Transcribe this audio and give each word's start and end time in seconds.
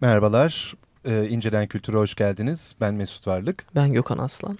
Merhabalar, 0.00 0.74
ee, 1.04 1.28
İncelen 1.28 1.66
Kültür'e 1.66 1.96
hoş 1.96 2.14
geldiniz. 2.14 2.74
Ben 2.80 2.94
Mesut 2.94 3.26
Varlık. 3.26 3.66
Ben 3.74 3.92
Gökhan 3.92 4.18
Aslan. 4.18 4.58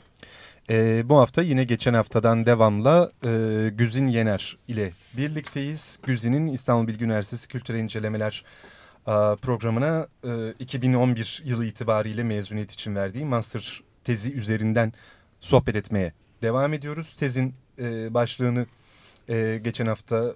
Ee, 0.70 1.08
bu 1.08 1.18
hafta 1.18 1.42
yine 1.42 1.64
geçen 1.64 1.94
haftadan 1.94 2.46
devamla 2.46 3.10
e, 3.24 3.30
Güzin 3.74 4.06
Yener 4.06 4.58
ile 4.68 4.92
birlikteyiz. 5.16 5.98
Güzin'in 6.02 6.46
İstanbul 6.46 6.88
Bilgi 6.88 7.04
Üniversitesi 7.04 7.48
Kültürel 7.48 7.78
İncelemeler 7.78 8.44
a, 9.06 9.36
programına 9.36 10.06
e, 10.24 10.28
2011 10.58 11.42
yılı 11.44 11.66
itibariyle 11.66 12.24
mezuniyet 12.24 12.72
için 12.72 12.94
verdiği 12.94 13.24
master 13.24 13.82
tezi 14.04 14.34
üzerinden 14.34 14.92
sohbet 15.40 15.76
etmeye 15.76 16.12
devam 16.42 16.72
ediyoruz. 16.72 17.16
Tezin 17.18 17.54
e, 17.78 18.14
başlığını 18.14 18.66
e, 19.28 19.60
geçen 19.64 19.86
hafta 19.86 20.34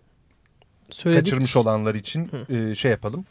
Söyledik. 0.90 1.24
kaçırmış 1.24 1.56
olanlar 1.56 1.94
için 1.94 2.30
e, 2.48 2.74
şey 2.74 2.90
yapalım 2.90 3.24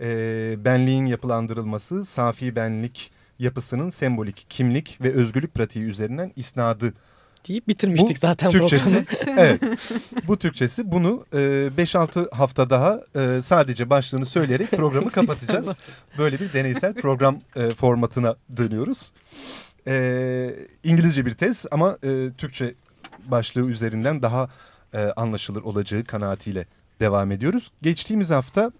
e, 0.00 0.54
benliğin 0.64 1.06
yapılandırılması, 1.06 2.04
safi 2.04 2.56
benlik 2.56 3.10
yapısının 3.38 3.90
sembolik, 3.90 4.46
kimlik 4.48 4.98
ve 5.00 5.12
özgürlük 5.12 5.54
pratiği 5.54 5.84
üzerinden 5.84 6.32
isnadı 6.36 6.94
deyip 7.48 7.68
bitirmiştik 7.68 8.16
bu 8.16 8.20
zaten 8.20 8.50
Türkçesi, 8.50 9.04
evet. 9.26 9.60
Bu 10.28 10.38
Türkçesi 10.38 10.92
bunu 10.92 11.24
5-6 11.32 12.26
e, 12.26 12.36
hafta 12.36 12.70
daha 12.70 13.00
e, 13.16 13.42
sadece 13.42 13.90
başlığını 13.90 14.26
söyleyerek 14.26 14.70
programı 14.70 15.10
kapatacağız. 15.10 15.76
Böyle 16.18 16.40
bir 16.40 16.52
deneysel 16.52 16.94
program 16.94 17.38
e, 17.56 17.70
formatına 17.70 18.36
dönüyoruz. 18.56 19.12
E, 19.86 20.56
İngilizce 20.84 21.26
bir 21.26 21.32
tez 21.32 21.64
ama 21.70 21.98
e, 22.04 22.30
Türkçe 22.38 22.74
başlığı 23.26 23.66
üzerinden 23.70 24.22
daha 24.22 24.48
e, 24.94 24.98
anlaşılır 24.98 25.62
olacağı 25.62 26.04
kanaatiyle 26.04 26.66
devam 27.00 27.32
ediyoruz. 27.32 27.70
Geçtiğimiz 27.82 28.30
hafta 28.30 28.72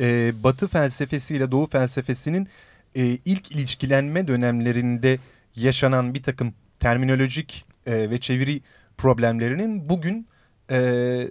e, 0.00 0.32
Batı 0.44 0.68
felsefesiyle 0.68 1.50
Doğu 1.50 1.66
felsefesinin 1.66 2.48
e, 2.96 3.18
ilk 3.24 3.52
ilişkilenme 3.52 4.28
dönemlerinde 4.28 5.18
yaşanan 5.56 6.14
bir 6.14 6.22
takım 6.22 6.54
terminolojik 6.80 7.64
e, 7.86 8.10
ve 8.10 8.20
çeviri 8.20 8.60
problemlerinin 8.96 9.88
bugün 9.88 10.26
e, 10.70 11.28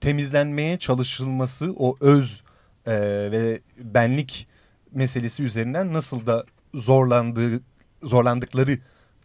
temizlenmeye 0.00 0.78
çalışılması 0.78 1.74
o 1.76 1.96
öz 2.00 2.42
e, 2.86 2.92
ve 3.32 3.60
benlik 3.78 4.46
meselesi 4.92 5.42
üzerinden 5.42 5.92
nasıl 5.92 6.26
da 6.26 6.44
zorlandığı 6.74 7.60
zorlandıkları 8.02 8.78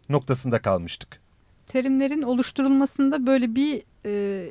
noktasında 0.08 0.62
kalmıştık. 0.62 1.20
Terimlerin 1.66 2.22
oluşturulmasında 2.22 3.26
böyle 3.26 3.54
bir 3.54 3.82
e, 4.06 4.44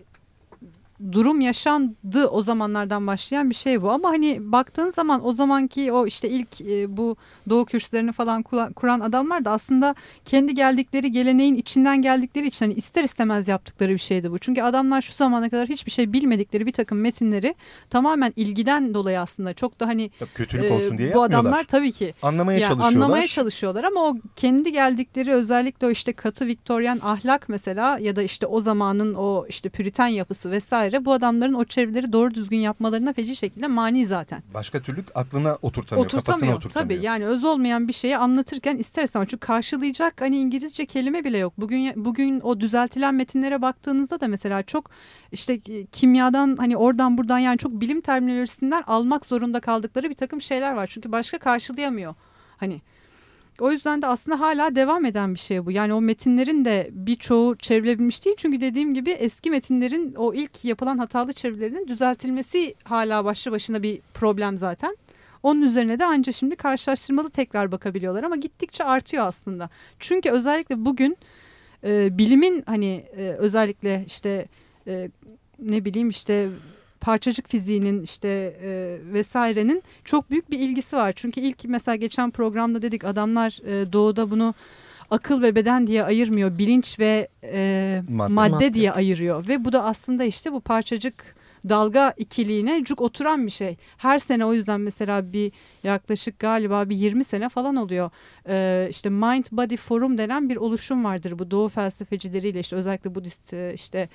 durum 1.11 1.41
yaşandı 1.41 2.27
o 2.27 2.41
zamanlardan 2.41 3.07
başlayan 3.07 3.49
bir 3.49 3.55
şey 3.55 3.81
bu. 3.81 3.91
Ama 3.91 4.09
hani 4.09 4.37
baktığın 4.39 4.89
zaman 4.89 5.25
o 5.25 5.33
zamanki 5.33 5.91
o 5.91 6.07
işte 6.07 6.29
ilk 6.29 6.61
e, 6.61 6.97
bu 6.97 7.15
doğu 7.49 7.65
kürsülerini 7.65 8.11
falan 8.11 8.43
kuran 8.75 8.99
adamlar 8.99 9.45
da 9.45 9.51
aslında 9.51 9.95
kendi 10.25 10.53
geldikleri 10.55 11.11
geleneğin 11.11 11.55
içinden 11.55 12.01
geldikleri 12.01 12.47
için 12.47 12.65
hani 12.65 12.73
ister 12.73 13.03
istemez 13.03 13.47
yaptıkları 13.47 13.93
bir 13.93 13.97
şeydi 13.97 14.31
bu. 14.31 14.39
Çünkü 14.39 14.61
adamlar 14.61 15.01
şu 15.01 15.13
zamana 15.13 15.49
kadar 15.49 15.69
hiçbir 15.69 15.91
şey 15.91 16.13
bilmedikleri 16.13 16.65
bir 16.65 16.71
takım 16.71 16.99
metinleri 16.99 17.55
tamamen 17.89 18.33
ilgiden 18.35 18.93
dolayı 18.93 19.19
aslında 19.19 19.53
çok 19.53 19.79
da 19.79 19.87
hani 19.87 20.11
tabii 20.19 20.29
kötülük 20.29 20.65
e, 20.65 20.73
olsun 20.73 20.97
diye 20.97 21.13
bu 21.13 21.23
adamlar 21.23 21.63
tabii 21.63 21.91
ki 21.91 22.13
anlamaya 22.21 22.59
yani 22.59 22.69
çalışıyorlar. 22.69 22.95
Anlamaya 22.95 23.27
çalışıyorlar 23.27 23.83
ama 23.83 24.01
o 24.01 24.15
kendi 24.35 24.71
geldikleri 24.71 25.33
özellikle 25.33 25.87
o 25.87 25.89
işte 25.89 26.13
katı 26.13 26.47
Viktoryen 26.47 26.99
ahlak 27.03 27.49
mesela 27.49 27.99
ya 27.99 28.15
da 28.15 28.21
işte 28.21 28.45
o 28.45 28.61
zamanın 28.61 29.13
o 29.13 29.45
işte 29.49 29.69
püriten 29.69 30.07
yapısı 30.07 30.51
vesaire 30.51 30.86
vesaire 30.87 31.05
bu 31.05 31.13
adamların 31.13 31.53
o 31.53 31.63
çevreleri 31.63 32.13
doğru 32.13 32.33
düzgün 32.33 32.57
yapmalarına 32.57 33.13
feci 33.13 33.35
şekilde 33.35 33.67
mani 33.67 34.05
zaten. 34.05 34.43
Başka 34.53 34.79
türlü 34.79 35.03
aklına 35.15 35.57
oturtamıyor, 35.61 36.05
oturtamıyor 36.05 36.25
kafasına 36.25 36.55
oturtamıyor. 36.55 36.99
Tabii 36.99 37.05
yani 37.05 37.25
öz 37.25 37.43
olmayan 37.43 37.87
bir 37.87 37.93
şeyi 37.93 38.17
anlatırken 38.17 38.77
ister 38.77 39.03
istemez 39.03 39.27
çünkü 39.29 39.47
karşılayacak 39.47 40.21
hani 40.21 40.37
İngilizce 40.37 40.85
kelime 40.85 41.23
bile 41.23 41.37
yok. 41.37 41.53
Bugün 41.57 42.05
bugün 42.05 42.39
o 42.39 42.59
düzeltilen 42.59 43.15
metinlere 43.15 43.61
baktığınızda 43.61 44.19
da 44.19 44.27
mesela 44.27 44.63
çok 44.63 44.89
işte 45.31 45.59
kimyadan 45.91 46.55
hani 46.59 46.77
oradan 46.77 47.17
buradan 47.17 47.39
yani 47.39 47.57
çok 47.57 47.71
bilim 47.71 48.01
terminolojisinden 48.01 48.83
almak 48.87 49.25
zorunda 49.25 49.59
kaldıkları 49.59 50.09
bir 50.09 50.15
takım 50.15 50.41
şeyler 50.41 50.73
var. 50.73 50.87
Çünkü 50.87 51.11
başka 51.11 51.37
karşılayamıyor. 51.37 52.15
Hani 52.57 52.81
o 53.59 53.71
yüzden 53.71 54.01
de 54.01 54.07
aslında 54.07 54.39
hala 54.39 54.75
devam 54.75 55.05
eden 55.05 55.33
bir 55.33 55.39
şey 55.39 55.65
bu. 55.65 55.71
Yani 55.71 55.93
o 55.93 56.01
metinlerin 56.01 56.65
de 56.65 56.89
birçoğu 56.91 57.57
çevrilebilmiş 57.57 58.25
değil. 58.25 58.35
Çünkü 58.39 58.61
dediğim 58.61 58.93
gibi 58.93 59.09
eski 59.09 59.51
metinlerin 59.51 60.15
o 60.15 60.33
ilk 60.33 60.65
yapılan 60.65 60.97
hatalı 60.97 61.33
çevirilerinin 61.33 61.87
düzeltilmesi 61.87 62.75
hala 62.83 63.25
başlı 63.25 63.51
başına 63.51 63.83
bir 63.83 64.01
problem 64.13 64.57
zaten. 64.57 64.97
Onun 65.43 65.61
üzerine 65.61 65.99
de 65.99 66.05
ancak 66.05 66.35
şimdi 66.35 66.55
karşılaştırmalı 66.55 67.29
tekrar 67.29 67.71
bakabiliyorlar 67.71 68.23
ama 68.23 68.35
gittikçe 68.35 68.83
artıyor 68.83 69.27
aslında. 69.27 69.69
Çünkü 69.99 70.29
özellikle 70.29 70.85
bugün 70.85 71.17
e, 71.83 72.17
bilimin 72.17 72.63
hani 72.65 73.05
e, 73.17 73.21
özellikle 73.29 74.03
işte 74.07 74.47
e, 74.87 75.09
ne 75.59 75.85
bileyim 75.85 76.09
işte 76.09 76.49
parçacık 77.07 77.49
fiziğinin 77.49 78.01
işte 78.01 78.27
e, 78.63 78.97
vesairenin 79.13 79.83
çok 80.03 80.31
büyük 80.31 80.51
bir 80.51 80.59
ilgisi 80.59 80.95
var. 80.95 81.13
Çünkü 81.15 81.41
ilk 81.41 81.65
mesela 81.65 81.95
geçen 81.95 82.31
programda 82.31 82.81
dedik 82.81 83.03
adamlar 83.03 83.59
e, 83.65 83.93
doğuda 83.93 84.31
bunu 84.31 84.53
akıl 85.11 85.41
ve 85.41 85.55
beden 85.55 85.87
diye 85.87 86.03
ayırmıyor. 86.03 86.57
Bilinç 86.57 86.99
ve 86.99 87.27
e, 87.43 88.01
madde. 88.09 88.33
madde 88.33 88.73
diye 88.73 88.91
ayırıyor. 88.91 89.47
Ve 89.47 89.65
bu 89.65 89.71
da 89.71 89.83
aslında 89.83 90.23
işte 90.23 90.51
bu 90.51 90.59
parçacık 90.59 91.35
dalga 91.69 92.13
ikiliğine 92.17 92.83
cuk 92.83 93.01
oturan 93.01 93.45
bir 93.45 93.51
şey. 93.51 93.77
Her 93.97 94.19
sene 94.19 94.45
o 94.45 94.53
yüzden 94.53 94.81
mesela 94.81 95.33
bir 95.33 95.51
yaklaşık 95.83 96.39
galiba 96.39 96.89
bir 96.89 96.95
20 96.95 97.23
sene 97.23 97.49
falan 97.49 97.75
oluyor. 97.75 98.09
Ee, 98.49 98.87
işte 98.89 99.09
Mind 99.09 99.45
Body 99.51 99.77
Forum 99.77 100.17
denen 100.17 100.49
bir 100.49 100.55
oluşum 100.55 101.03
vardır 101.03 101.39
bu 101.39 101.51
doğu 101.51 101.69
felsefecileriyle 101.69 102.59
işte 102.59 102.75
özellikle 102.75 103.15
Budist 103.15 103.53
e, 103.53 103.71
işte 103.73 104.09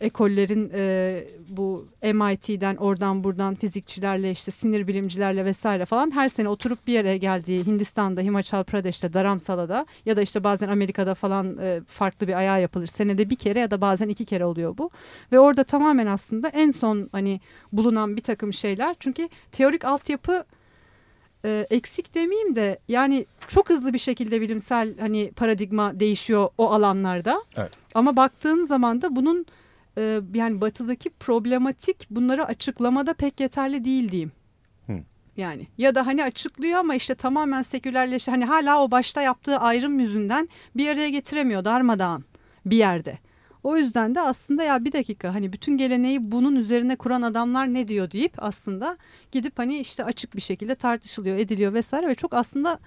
ekollerin 0.00 0.70
e, 0.74 1.24
bu 1.48 1.88
MIT'den 2.02 2.76
oradan 2.76 3.24
buradan 3.24 3.54
fizikçilerle 3.54 4.30
işte 4.30 4.50
sinir 4.50 4.86
bilimcilerle 4.86 5.44
vesaire 5.44 5.84
falan 5.84 6.10
her 6.10 6.28
sene 6.28 6.48
oturup 6.48 6.86
bir 6.86 6.92
yere 6.92 7.16
geldiği 7.16 7.66
Hindistan'da 7.66 8.20
Himachal 8.20 8.64
Pradesh'te 8.64 9.12
Dharamsala'da 9.12 9.86
ya 10.06 10.16
da 10.16 10.22
işte 10.22 10.44
bazen 10.44 10.68
Amerika'da 10.68 11.14
falan 11.14 11.58
e, 11.58 11.80
farklı 11.88 12.28
bir 12.28 12.34
ayağı 12.34 12.60
yapılır. 12.60 12.86
Senede 12.86 13.30
bir 13.30 13.36
kere 13.36 13.60
ya 13.60 13.70
da 13.70 13.80
bazen 13.80 14.08
iki 14.08 14.24
kere 14.24 14.44
oluyor 14.44 14.78
bu. 14.78 14.90
Ve 15.32 15.38
orada 15.40 15.64
tamamen 15.64 16.06
aslında 16.06 16.48
en 16.48 16.70
son 16.70 17.08
hani 17.12 17.40
bulunan 17.72 18.16
bir 18.16 18.22
takım 18.22 18.52
şeyler 18.52 18.96
çünkü 19.00 19.28
teorik 19.52 19.84
altyapı 19.84 20.44
e, 21.44 21.66
eksik 21.70 22.14
demeyeyim 22.14 22.56
de 22.56 22.78
yani 22.88 23.26
çok 23.48 23.70
hızlı 23.70 23.92
bir 23.92 23.98
şekilde 23.98 24.40
bilimsel 24.40 24.98
hani 24.98 25.32
paradigma 25.36 26.00
değişiyor 26.00 26.48
o 26.58 26.70
alanlarda. 26.70 27.44
Evet. 27.56 27.72
Ama 27.94 28.16
baktığın 28.16 28.62
zaman 28.62 29.02
da 29.02 29.16
bunun 29.16 29.46
e, 29.98 30.20
yani 30.34 30.60
batıdaki 30.60 31.10
problematik 31.10 32.06
bunları 32.10 32.44
açıklamada 32.44 33.14
pek 33.14 33.40
yeterli 33.40 33.84
değil 33.84 34.10
diyeyim. 34.10 34.32
Yani 35.36 35.66
ya 35.78 35.94
da 35.94 36.06
hani 36.06 36.24
açıklıyor 36.24 36.78
ama 36.78 36.94
işte 36.94 37.14
tamamen 37.14 37.62
sekülerleş 37.62 38.28
hani 38.28 38.44
hala 38.44 38.82
o 38.82 38.90
başta 38.90 39.22
yaptığı 39.22 39.56
ayrım 39.56 40.00
yüzünden 40.00 40.48
bir 40.76 40.88
araya 40.88 41.10
getiremiyor 41.10 41.64
darmadağın 41.64 42.24
bir 42.66 42.76
yerde. 42.76 43.18
O 43.62 43.76
yüzden 43.76 44.14
de 44.14 44.20
aslında 44.20 44.62
ya 44.62 44.84
bir 44.84 44.92
dakika 44.92 45.34
hani 45.34 45.52
bütün 45.52 45.76
geleneği 45.76 46.32
bunun 46.32 46.56
üzerine 46.56 46.96
kuran 46.96 47.22
adamlar 47.22 47.74
ne 47.74 47.88
diyor 47.88 48.10
deyip 48.10 48.32
aslında 48.36 48.96
gidip 49.32 49.58
hani 49.58 49.78
işte 49.78 50.04
açık 50.04 50.36
bir 50.36 50.40
şekilde 50.40 50.74
tartışılıyor 50.74 51.36
ediliyor 51.36 51.72
vesaire 51.72 52.08
ve 52.08 52.14
çok 52.14 52.34
aslında 52.34 52.78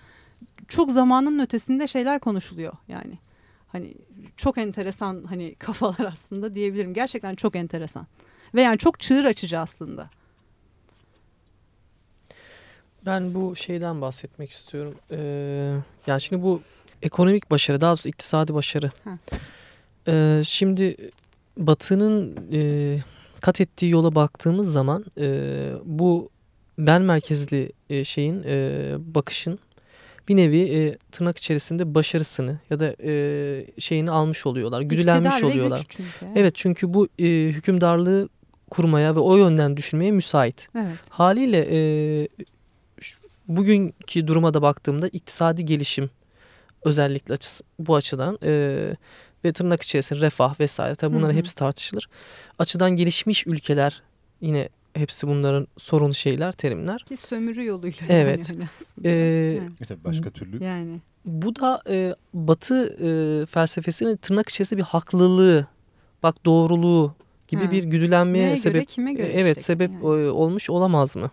çok 0.67 0.91
zamanın 0.91 1.39
ötesinde 1.39 1.87
şeyler 1.87 2.19
konuşuluyor 2.19 2.73
yani. 2.87 3.19
Hani 3.67 3.93
çok 4.37 4.57
enteresan 4.57 5.23
hani 5.23 5.55
kafalar 5.59 6.11
aslında 6.13 6.55
diyebilirim. 6.55 6.93
Gerçekten 6.93 7.35
çok 7.35 7.55
enteresan. 7.55 8.07
Ve 8.55 8.61
yani 8.61 8.77
çok 8.77 8.99
çığır 8.99 9.25
açıcı 9.25 9.59
aslında. 9.59 10.09
Ben 13.05 13.33
bu 13.33 13.55
şeyden 13.55 14.01
bahsetmek 14.01 14.51
istiyorum. 14.51 14.95
Ee, 15.11 15.75
yani 16.07 16.21
şimdi 16.21 16.43
bu 16.43 16.61
ekonomik 17.01 17.51
başarı, 17.51 17.81
daha 17.81 17.89
doğrusu 17.91 18.09
iktisadi 18.09 18.53
başarı. 18.53 18.91
Ee, 20.07 20.41
şimdi 20.45 20.97
Batı'nın 21.57 22.37
e, 22.53 22.99
kat 23.41 23.61
ettiği 23.61 23.89
yola 23.89 24.15
baktığımız 24.15 24.71
zaman 24.71 25.05
e, 25.17 25.71
bu 25.85 26.29
ben 26.77 27.01
merkezli 27.01 27.71
e, 27.89 28.03
şeyin 28.03 28.43
e, 28.43 28.95
bakışın 28.99 29.59
bir 30.27 30.35
nevi 30.35 30.77
e, 30.77 30.97
tırnak 31.11 31.37
içerisinde 31.37 31.95
başarısını 31.95 32.59
ya 32.69 32.79
da 32.79 32.95
e, 33.03 33.65
şeyini 33.79 34.11
almış 34.11 34.45
oluyorlar. 34.45 34.81
Güdülenmiş 34.81 35.33
İktidar 35.33 35.51
oluyorlar. 35.51 35.77
Güç 35.77 35.89
çünkü. 35.89 36.25
Evet 36.35 36.55
çünkü 36.55 36.93
bu 36.93 37.07
e, 37.19 37.25
hükümdarlığı 37.27 38.29
kurmaya 38.69 39.15
ve 39.15 39.19
o 39.19 39.37
yönden 39.37 39.77
düşünmeye 39.77 40.11
müsait. 40.11 40.69
Evet. 40.75 40.97
Haliyle 41.09 41.67
e, 41.71 42.27
bugünkü 43.47 44.27
duruma 44.27 44.53
da 44.53 44.61
baktığımda 44.61 45.07
iktisadi 45.07 45.65
gelişim 45.65 46.09
özellikle 46.85 47.33
açısı, 47.33 47.63
bu 47.79 47.95
açıdan 47.95 48.37
e, 48.43 48.51
ve 49.45 49.51
tırnak 49.51 49.81
içerisinde 49.81 50.21
refah 50.21 50.59
vesaire 50.59 50.95
tabi 50.95 51.15
bunların 51.15 51.33
Hı 51.33 51.35
-hı. 51.35 51.39
hepsi 51.39 51.55
tartışılır. 51.55 52.09
Açıdan 52.59 52.91
gelişmiş 52.91 53.47
ülkeler 53.47 54.01
yine 54.41 54.69
hepsi 54.93 55.27
bunların 55.27 55.67
sorun 55.77 56.11
şeyler, 56.11 56.51
terimler. 56.51 56.99
Ki 57.01 57.17
sömürü 57.17 57.65
yoluyla. 57.65 57.97
Evet. 58.09 58.49
Yani 58.49 58.67
aslında. 58.81 59.07
Ee, 59.09 59.57
Evet. 59.61 59.81
E 59.81 59.85
tabii 59.85 60.03
başka 60.03 60.29
türlü. 60.29 60.63
Yani. 60.63 61.01
Bu 61.25 61.55
da 61.55 61.81
e, 61.89 62.15
Batı 62.33 62.85
e, 62.85 63.45
felsefesinin 63.45 64.15
tırnak 64.17 64.49
içerisinde 64.49 64.77
bir 64.79 64.85
haklılığı, 64.85 65.67
bak 66.23 66.45
doğruluğu 66.45 67.15
gibi 67.47 67.65
Ha. 67.65 67.71
bir 67.71 67.83
güdülenmeye 67.83 68.47
Neye 68.47 68.57
sebep 68.57 68.73
göre, 68.73 68.85
kime 68.85 69.13
göre 69.13 69.27
e, 69.27 69.39
evet 69.41 69.63
sebep 69.63 69.91
yani. 69.91 70.03
e, 70.03 70.29
olmuş 70.29 70.69
olamaz 70.69 71.15
mı? 71.15 71.31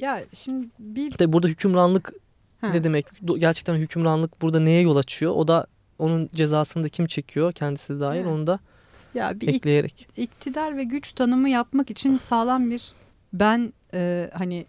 Ya 0.00 0.20
şimdi 0.32 0.66
bir 0.78 1.10
Tabii 1.10 1.32
burada 1.32 1.48
hükümranlık 1.48 2.12
Ha. 2.60 2.68
ne 2.68 2.84
demek? 2.84 3.06
Gerçekten 3.38 3.74
hükümranlık 3.74 4.42
burada 4.42 4.60
neye 4.60 4.80
yol 4.80 4.96
açıyor? 4.96 5.32
O 5.36 5.48
da 5.48 5.66
onun 5.98 6.30
cezasını 6.34 6.84
da 6.84 6.88
kim 6.88 7.06
çekiyor? 7.06 7.52
Kendisi 7.52 8.00
Ha. 8.24 8.30
onu 8.30 8.46
da 8.46 8.58
ya 9.16 9.40
bir 9.40 9.46
ik- 9.46 9.54
ekleyerek. 9.56 10.08
iktidar 10.16 10.76
ve 10.76 10.84
güç 10.84 11.12
tanımı 11.12 11.48
yapmak 11.48 11.90
için 11.90 12.16
sağlam 12.16 12.70
bir 12.70 12.92
ben 13.32 13.72
e, 13.94 14.30
hani 14.34 14.66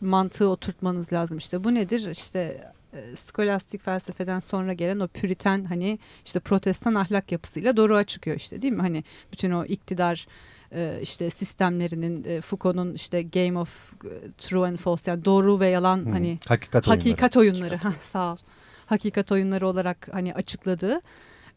mantığı 0.00 0.48
oturtmanız 0.48 1.12
lazım. 1.12 1.38
İşte 1.38 1.64
bu 1.64 1.74
nedir? 1.74 2.10
İşte 2.10 2.70
e, 2.94 3.16
skolastik 3.16 3.84
felsefeden 3.84 4.40
sonra 4.40 4.72
gelen 4.72 5.00
o 5.00 5.08
püriten 5.08 5.64
hani 5.64 5.98
işte 6.24 6.40
protestan 6.40 6.94
ahlak 6.94 7.32
yapısıyla 7.32 7.76
doğruğa 7.76 8.04
çıkıyor 8.04 8.36
işte 8.36 8.62
değil 8.62 8.72
mi? 8.72 8.80
Hani 8.80 9.04
bütün 9.32 9.50
o 9.50 9.64
iktidar 9.64 10.26
e, 10.74 10.98
işte 11.02 11.30
sistemlerinin 11.30 12.24
e, 12.24 12.40
Foucault'un 12.40 12.94
işte 12.94 13.22
Game 13.22 13.58
of 13.58 13.92
True 14.38 14.68
and 14.68 14.76
False 14.78 15.10
yani 15.10 15.24
doğru 15.24 15.60
ve 15.60 15.68
yalan 15.68 16.06
Hı, 16.06 16.10
hani 16.10 16.38
hakikat 16.48 16.88
oyunları. 16.88 17.08
hakikat 17.08 17.36
oyunları. 17.36 17.76
Ha 17.76 17.92
sağ 18.02 18.32
ol. 18.32 18.36
Hakikat 18.86 19.32
oyunları 19.32 19.66
olarak 19.68 20.08
hani 20.12 20.34
açıkladığı 20.34 21.00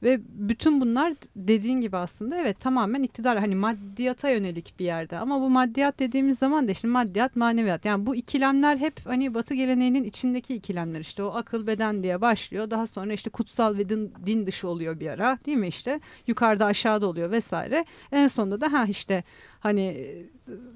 ve 0.03 0.19
bütün 0.27 0.81
bunlar 0.81 1.13
dediğin 1.35 1.81
gibi 1.81 1.97
aslında 1.97 2.37
evet 2.37 2.59
tamamen 2.59 3.03
iktidar 3.03 3.39
hani 3.39 3.55
maddiyata 3.55 4.29
yönelik 4.29 4.79
bir 4.79 4.85
yerde. 4.85 5.17
Ama 5.17 5.41
bu 5.41 5.49
maddiyat 5.49 5.99
dediğimiz 5.99 6.39
zaman 6.39 6.67
da 6.67 6.71
işte 6.71 6.87
maddiyat 6.87 7.35
maneviyat. 7.35 7.85
Yani 7.85 8.05
bu 8.05 8.15
ikilemler 8.15 8.77
hep 8.77 9.05
hani 9.05 9.33
batı 9.33 9.53
geleneğinin 9.53 10.03
içindeki 10.03 10.55
ikilemler. 10.55 10.99
İşte 10.99 11.23
o 11.23 11.35
akıl 11.35 11.67
beden 11.67 12.03
diye 12.03 12.21
başlıyor. 12.21 12.69
Daha 12.69 12.87
sonra 12.87 13.13
işte 13.13 13.29
kutsal 13.29 13.77
ve 13.77 13.89
din, 13.89 14.13
din 14.25 14.47
dışı 14.47 14.67
oluyor 14.67 14.99
bir 14.99 15.07
ara 15.07 15.37
değil 15.45 15.57
mi 15.57 15.67
işte? 15.67 15.99
Yukarıda 16.27 16.65
aşağıda 16.65 17.07
oluyor 17.07 17.31
vesaire. 17.31 17.85
En 18.11 18.27
sonunda 18.27 18.61
da 18.61 18.73
ha 18.73 18.85
işte 18.85 19.23
hani 19.65 20.15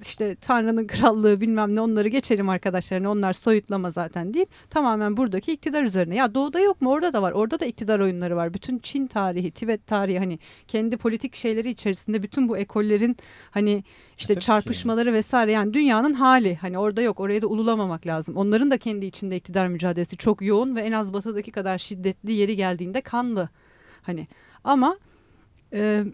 işte 0.02 0.34
Tanrı'nın 0.34 0.86
krallığı 0.86 1.40
bilmem 1.40 1.74
ne 1.74 1.80
onları 1.80 2.08
geçelim 2.08 2.48
arkadaşlar 2.48 2.98
hani 2.98 3.08
onlar 3.08 3.32
soyutlama 3.32 3.90
zaten 3.90 4.34
deyip 4.34 4.48
tamamen 4.70 5.16
buradaki 5.16 5.52
iktidar 5.52 5.82
üzerine. 5.82 6.16
Ya 6.16 6.34
doğuda 6.34 6.60
yok 6.60 6.82
mu? 6.82 6.90
Orada 6.90 7.12
da 7.12 7.22
var. 7.22 7.32
Orada 7.32 7.60
da 7.60 7.66
iktidar 7.66 8.00
oyunları 8.00 8.36
var. 8.36 8.54
Bütün 8.54 8.78
Çin 8.78 9.06
tarihi, 9.06 9.50
Tibet 9.50 9.86
tarihi 9.86 10.18
hani 10.18 10.38
kendi 10.68 10.96
politik 10.96 11.36
şeyleri 11.36 11.70
içerisinde 11.70 12.22
bütün 12.22 12.48
bu 12.48 12.58
ekollerin 12.58 13.16
hani 13.50 13.84
işte 14.18 14.34
Tabii 14.34 14.40
ki. 14.40 14.46
çarpışmaları 14.46 15.12
vesaire 15.12 15.52
yani 15.52 15.74
dünyanın 15.74 16.14
hali 16.14 16.56
hani 16.56 16.78
orada 16.78 17.02
yok. 17.02 17.20
Oraya 17.20 17.42
da 17.42 17.46
ululamamak 17.46 18.06
lazım. 18.06 18.36
Onların 18.36 18.70
da 18.70 18.78
kendi 18.78 19.06
içinde 19.06 19.36
iktidar 19.36 19.68
mücadelesi 19.68 20.16
çok 20.16 20.42
yoğun 20.42 20.76
ve 20.76 20.80
en 20.80 20.92
az 20.92 21.12
batıdaki 21.12 21.52
kadar 21.52 21.78
şiddetli 21.78 22.32
yeri 22.32 22.56
geldiğinde 22.56 23.00
kanlı. 23.00 23.48
Hani 24.02 24.28
ama 24.64 24.98
e, 25.72 26.04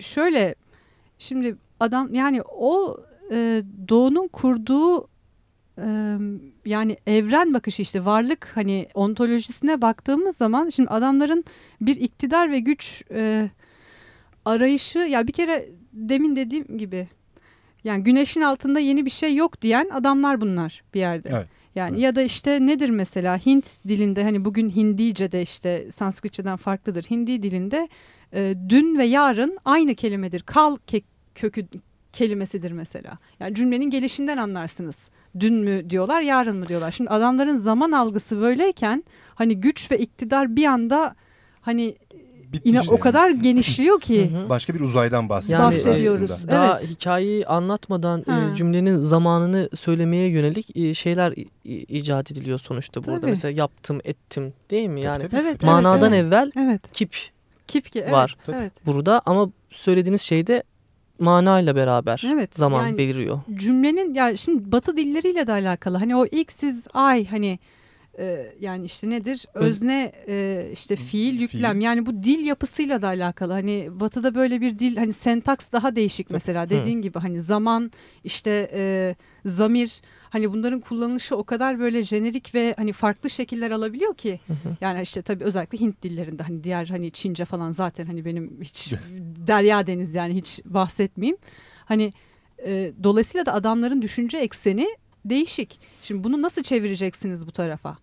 şöyle 0.00 0.54
şimdi 1.18 1.56
adam 1.82 2.14
yani 2.14 2.42
o 2.42 2.96
e, 3.32 3.62
doğunun 3.88 4.28
kurduğu 4.28 5.08
e, 5.78 5.88
yani 6.64 6.96
evren 7.06 7.54
bakışı 7.54 7.82
işte 7.82 8.04
varlık 8.04 8.50
hani 8.54 8.88
ontolojisine 8.94 9.80
baktığımız 9.80 10.36
zaman 10.36 10.68
şimdi 10.68 10.88
adamların 10.88 11.44
bir 11.80 11.96
iktidar 11.96 12.50
ve 12.50 12.58
güç 12.58 13.02
e, 13.10 13.50
arayışı 14.44 14.98
ya 14.98 15.26
bir 15.26 15.32
kere 15.32 15.68
demin 15.92 16.36
dediğim 16.36 16.78
gibi 16.78 17.08
yani 17.84 18.04
güneşin 18.04 18.40
altında 18.40 18.80
yeni 18.80 19.04
bir 19.04 19.10
şey 19.10 19.34
yok 19.34 19.62
diyen 19.62 19.88
adamlar 19.92 20.40
bunlar 20.40 20.82
bir 20.94 21.00
yerde. 21.00 21.28
Evet. 21.32 21.48
Yani 21.74 21.92
Evet. 21.92 22.02
ya 22.02 22.14
da 22.14 22.22
işte 22.22 22.66
nedir 22.66 22.90
mesela 22.90 23.38
Hint 23.46 23.84
dilinde 23.88 24.22
hani 24.24 24.44
bugün 24.44 24.70
Hindice'de 24.70 25.42
işte 25.42 25.90
Sanskritçeden 25.90 26.56
farklıdır. 26.56 27.04
Hindi 27.10 27.42
dilinde 27.42 27.88
e, 28.34 28.54
dün 28.68 28.98
ve 28.98 29.04
yarın 29.04 29.58
aynı 29.64 29.94
kelimedir. 29.94 30.40
Kal 30.40 30.76
ke- 30.76 31.02
kökü 31.34 31.66
kelimesidir 32.12 32.72
mesela. 32.72 33.18
Yani 33.40 33.54
cümlenin 33.54 33.90
gelişinden 33.90 34.36
anlarsınız. 34.36 35.08
Dün 35.40 35.54
mü 35.54 35.90
diyorlar, 35.90 36.20
yarın 36.20 36.56
mı 36.56 36.64
diyorlar. 36.64 36.90
Şimdi 36.90 37.10
adamların 37.10 37.56
zaman 37.56 37.92
algısı 37.92 38.40
böyleyken 38.40 39.04
hani 39.34 39.60
güç 39.60 39.90
ve 39.90 39.98
iktidar 39.98 40.56
bir 40.56 40.64
anda 40.64 41.14
hani 41.60 41.96
Bitti 42.52 42.68
yine 42.68 42.80
işte 42.80 42.94
o 42.94 43.00
kadar 43.00 43.30
genişliyor 43.30 44.00
ki. 44.00 44.30
Başka 44.48 44.74
bir 44.74 44.80
uzaydan 44.80 45.28
bahsediyoruz 45.28 45.76
Yani, 45.76 45.86
Bahsediyoruz. 45.86 46.30
aslında. 46.30 46.50
Daha 46.50 46.78
Evet. 46.80 46.90
hikayeyi 46.90 47.46
anlatmadan 47.46 48.24
Ha. 48.26 48.50
e, 48.52 48.54
cümlenin 48.54 48.96
zamanını 48.96 49.68
söylemeye 49.74 50.28
yönelik 50.28 50.76
e, 50.76 50.94
şeyler 50.94 51.34
icat 51.64 52.30
ediliyor 52.30 52.58
sonuçta 52.58 53.04
burada. 53.04 53.20
Tabii. 53.20 53.30
Mesela 53.30 53.52
yaptım, 53.60 54.00
ettim 54.04 54.52
değil 54.70 54.88
mi? 54.88 55.00
Yani 55.00 55.20
Tabii, 55.20 55.30
tabii. 55.30 55.48
Evet, 55.48 55.62
manadan 55.62 56.12
evet, 56.12 56.26
evvel 56.26 56.50
Evet. 56.56 56.92
kip 56.92 57.16
Kip 57.66 57.92
ki 57.92 58.00
evet, 58.00 58.12
Var. 58.12 58.36
Tabii. 58.46 58.56
Evet. 58.56 58.72
burada 58.86 59.22
ama 59.26 59.50
söylediğiniz 59.70 60.20
şey 60.20 60.46
de 60.46 60.62
manayla 61.18 61.76
beraber 61.76 62.22
Evet, 62.34 62.56
zaman 62.56 62.86
yani- 62.86 62.98
beliriyor. 62.98 63.40
cümlenin 63.54 64.14
ya 64.14 64.36
şimdi 64.36 64.72
batı 64.72 64.96
dilleriyle 64.96 65.46
de 65.46 65.52
alakalı. 65.52 65.96
Hani 65.98 66.16
o 66.16 66.26
ilk 66.26 66.52
siz 66.52 66.86
ay 66.94 67.26
hani 67.26 67.58
e, 68.18 68.52
yani 68.60 68.84
işte 68.84 69.10
nedir? 69.10 69.46
Öz- 69.54 69.72
Özne 69.72 70.12
e, 70.28 70.68
işte 70.72 70.96
fiil, 70.96 71.30
Fiil. 71.30 71.40
yüklem. 71.40 71.80
Yani 71.80 72.06
bu 72.06 72.22
dil 72.22 72.46
yapısıyla 72.46 73.02
da 73.02 73.06
alakalı. 73.06 73.52
Hani 73.52 73.88
batıda 73.90 74.34
böyle 74.34 74.60
bir 74.60 74.78
dil 74.78 74.96
hani 74.96 75.12
sentaks 75.12 75.72
daha 75.72 75.96
değişik 75.96 76.30
mesela. 76.30 76.70
Dediğin 76.70 77.02
gibi 77.02 77.18
hani 77.18 77.40
zaman 77.40 77.92
işte 78.24 78.70
e, 78.74 79.14
zamir 79.44 80.00
hani 80.30 80.52
bunların 80.52 80.80
kullanılışı 80.80 81.36
o 81.36 81.44
kadar 81.44 81.78
böyle 81.78 82.04
jenerik 82.04 82.54
ve 82.54 82.74
hani 82.76 82.92
farklı 82.92 83.30
şekiller 83.30 83.70
alabiliyor 83.70 84.14
ki. 84.14 84.40
Hı 84.46 84.52
hı. 84.52 84.76
Yani 84.80 85.02
işte 85.02 85.22
tabii 85.22 85.44
özellikle 85.44 85.80
Hint 85.80 86.02
dillerinde 86.02 86.42
hani 86.42 86.64
diğer 86.64 86.86
hani 86.86 87.10
Çince 87.10 87.44
falan 87.44 87.70
zaten 87.70 88.06
hani 88.06 88.24
benim 88.24 88.58
hiç 88.62 88.92
derya 89.46 89.86
deniz 89.86 90.14
yani 90.14 90.34
hiç 90.34 90.60
bahsetmeyeyim. 90.64 91.36
Hani 91.84 92.12
e, 92.66 92.92
dolayısıyla 93.04 93.46
da 93.46 93.52
adamların 93.52 94.02
düşünce 94.02 94.38
ekseni 94.38 94.86
değişik. 95.24 95.80
Şimdi 96.02 96.24
bunu 96.24 96.42
nasıl 96.42 96.62
çevireceksiniz 96.62 97.46
bu 97.46 97.52
tarafa? 97.52 97.96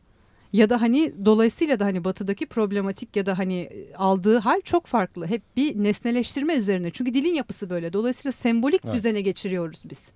Ya 0.54 0.70
da 0.70 0.82
hani 0.82 1.14
dolayısıyla 1.26 1.80
da 1.80 1.86
hani 1.86 2.04
batıdaki 2.04 2.46
problematik 2.46 3.16
ya 3.16 3.26
da 3.26 3.38
hani 3.38 3.60
e, 3.60 3.96
aldığı 3.96 4.38
hal 4.38 4.62
çok 4.62 4.86
farklı. 4.86 5.28
Hep 5.28 5.42
bir 5.56 5.84
nesneleştirme 5.84 6.56
üzerine. 6.56 6.92
Çünkü 6.92 7.14
dilin 7.14 7.34
yapısı 7.34 7.70
böyle. 7.70 7.94
Dolayısıyla 7.94 8.32
sembolik 8.32 8.82
Evet. 8.86 8.96
düzene 8.96 9.22
geçiriyoruz 9.22 9.82
biz. 9.86 10.08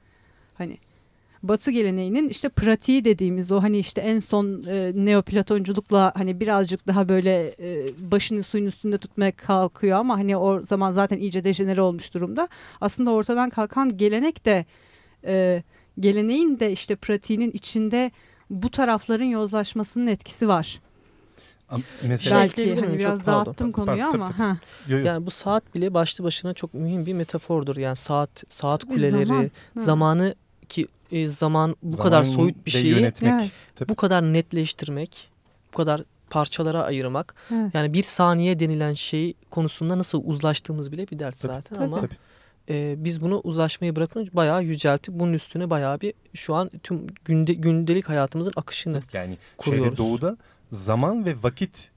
Hani 0.55 0.77
Batı 1.43 1.71
geleneğinin 1.71 2.29
işte 2.29 2.49
pratiği 2.49 3.05
dediğimiz 3.05 3.51
o 3.51 3.63
hani 3.63 3.77
işte 3.77 4.01
en 4.01 4.19
son 4.19 4.63
e, 4.67 4.91
neoplatonculukla 4.95 6.13
hani 6.15 6.39
birazcık 6.39 6.87
daha 6.87 7.09
böyle 7.09 7.53
e, 7.59 7.85
başını 7.97 8.43
suyun 8.43 8.65
üstünde 8.65 8.97
tutmaya 8.97 9.31
kalkıyor 9.31 9.99
ama 9.99 10.17
hani 10.17 10.37
o 10.37 10.63
zaman 10.63 10.91
zaten 10.91 11.17
iyice 11.17 11.43
dejenere 11.43 11.81
olmuş 11.81 12.13
durumda. 12.13 12.47
Aslında 12.81 13.11
ortadan 13.11 13.49
kalkan 13.49 13.97
gelenek 13.97 14.45
de 14.45 14.65
e, 15.25 15.63
geleneğin 15.99 16.59
de 16.59 16.71
işte 16.71 16.95
pratiğinin 16.95 17.51
içinde 17.51 18.11
bu 18.49 18.71
tarafların 18.71 19.25
yozlaşmasının 19.25 20.07
etkisi 20.07 20.47
var. 20.47 20.63
Şey 21.75 21.83
Mesela 22.09 22.39
Belki 22.39 22.61
ekleyebilir 22.61 22.85
hani 22.87 22.99
biraz 22.99 23.19
Çok 23.19 23.27
dağıttım 23.27 23.71
Pardon, 23.71 23.85
konuyu 23.85 24.11
tabii, 24.11 24.21
ama 24.23 24.27
tabii. 24.31 24.37
ha. 24.37 24.57
Yo, 24.87 24.97
yo. 24.97 25.05
Yani 25.05 25.25
bu 25.25 25.31
saat 25.31 25.75
bile 25.75 25.93
başlı 25.93 26.23
başına 26.23 26.53
çok 26.53 26.73
mühim 26.73 27.05
bir 27.05 27.13
metafordur. 27.13 27.77
Yani 27.77 27.95
saat 27.95 28.43
saat 28.47 28.83
Bir 28.83 28.87
kuleleri, 28.95 29.25
zaman, 29.25 29.43
ha. 29.43 29.81
zamanı 29.81 30.35
ki 30.69 30.87
e, 31.11 31.27
zaman 31.27 31.75
bu 31.83 31.95
Zaman 31.95 32.09
kadar 32.09 32.23
soyut 32.23 32.65
bir 32.65 32.71
şeyi 32.71 32.85
yönetmek. 32.87 33.33
Evet. 33.79 33.89
bu 33.89 33.95
kadar 33.95 34.33
netleştirmek, 34.33 35.29
bu 35.73 35.77
kadar 35.77 36.01
parçalara 36.29 36.83
ayırmak. 36.83 37.35
Evet. 37.53 37.71
Yani 37.73 37.93
bir 37.93 38.03
saniye 38.03 38.59
denilen 38.59 38.93
şey 38.93 39.33
konusunda 39.51 39.97
nasıl 39.97 40.21
uzlaştığımız 40.25 40.91
bile 40.91 41.07
bir 41.07 41.19
dert 41.19 41.37
Tabii, 41.41 41.51
zaten 41.51 41.75
tabii. 41.75 41.85
ama 41.85 41.99
Tabii. 41.99 42.15
E, 42.69 42.95
biz 42.97 43.21
bunu 43.21 43.39
uzlaşmayı 43.43 43.95
bırakın 43.95 44.29
bayağı 44.33 44.63
yüceltip 44.63 45.13
bunun 45.13 45.33
üstüne 45.33 45.69
bayağı 45.69 46.01
bir 46.01 46.13
şu 46.33 46.55
an 46.55 46.71
tüm 46.83 47.07
günde, 47.25 47.53
gündelik 47.53 48.09
hayatımızın 48.09 48.53
akışını 48.55 49.01
Yani 49.13 49.37
kuruyoruz. 49.57 49.97
şeyde 49.97 49.97
doğuda 49.97 50.37
zaman 50.71 51.25
ve 51.25 51.35
vakit 51.43 51.89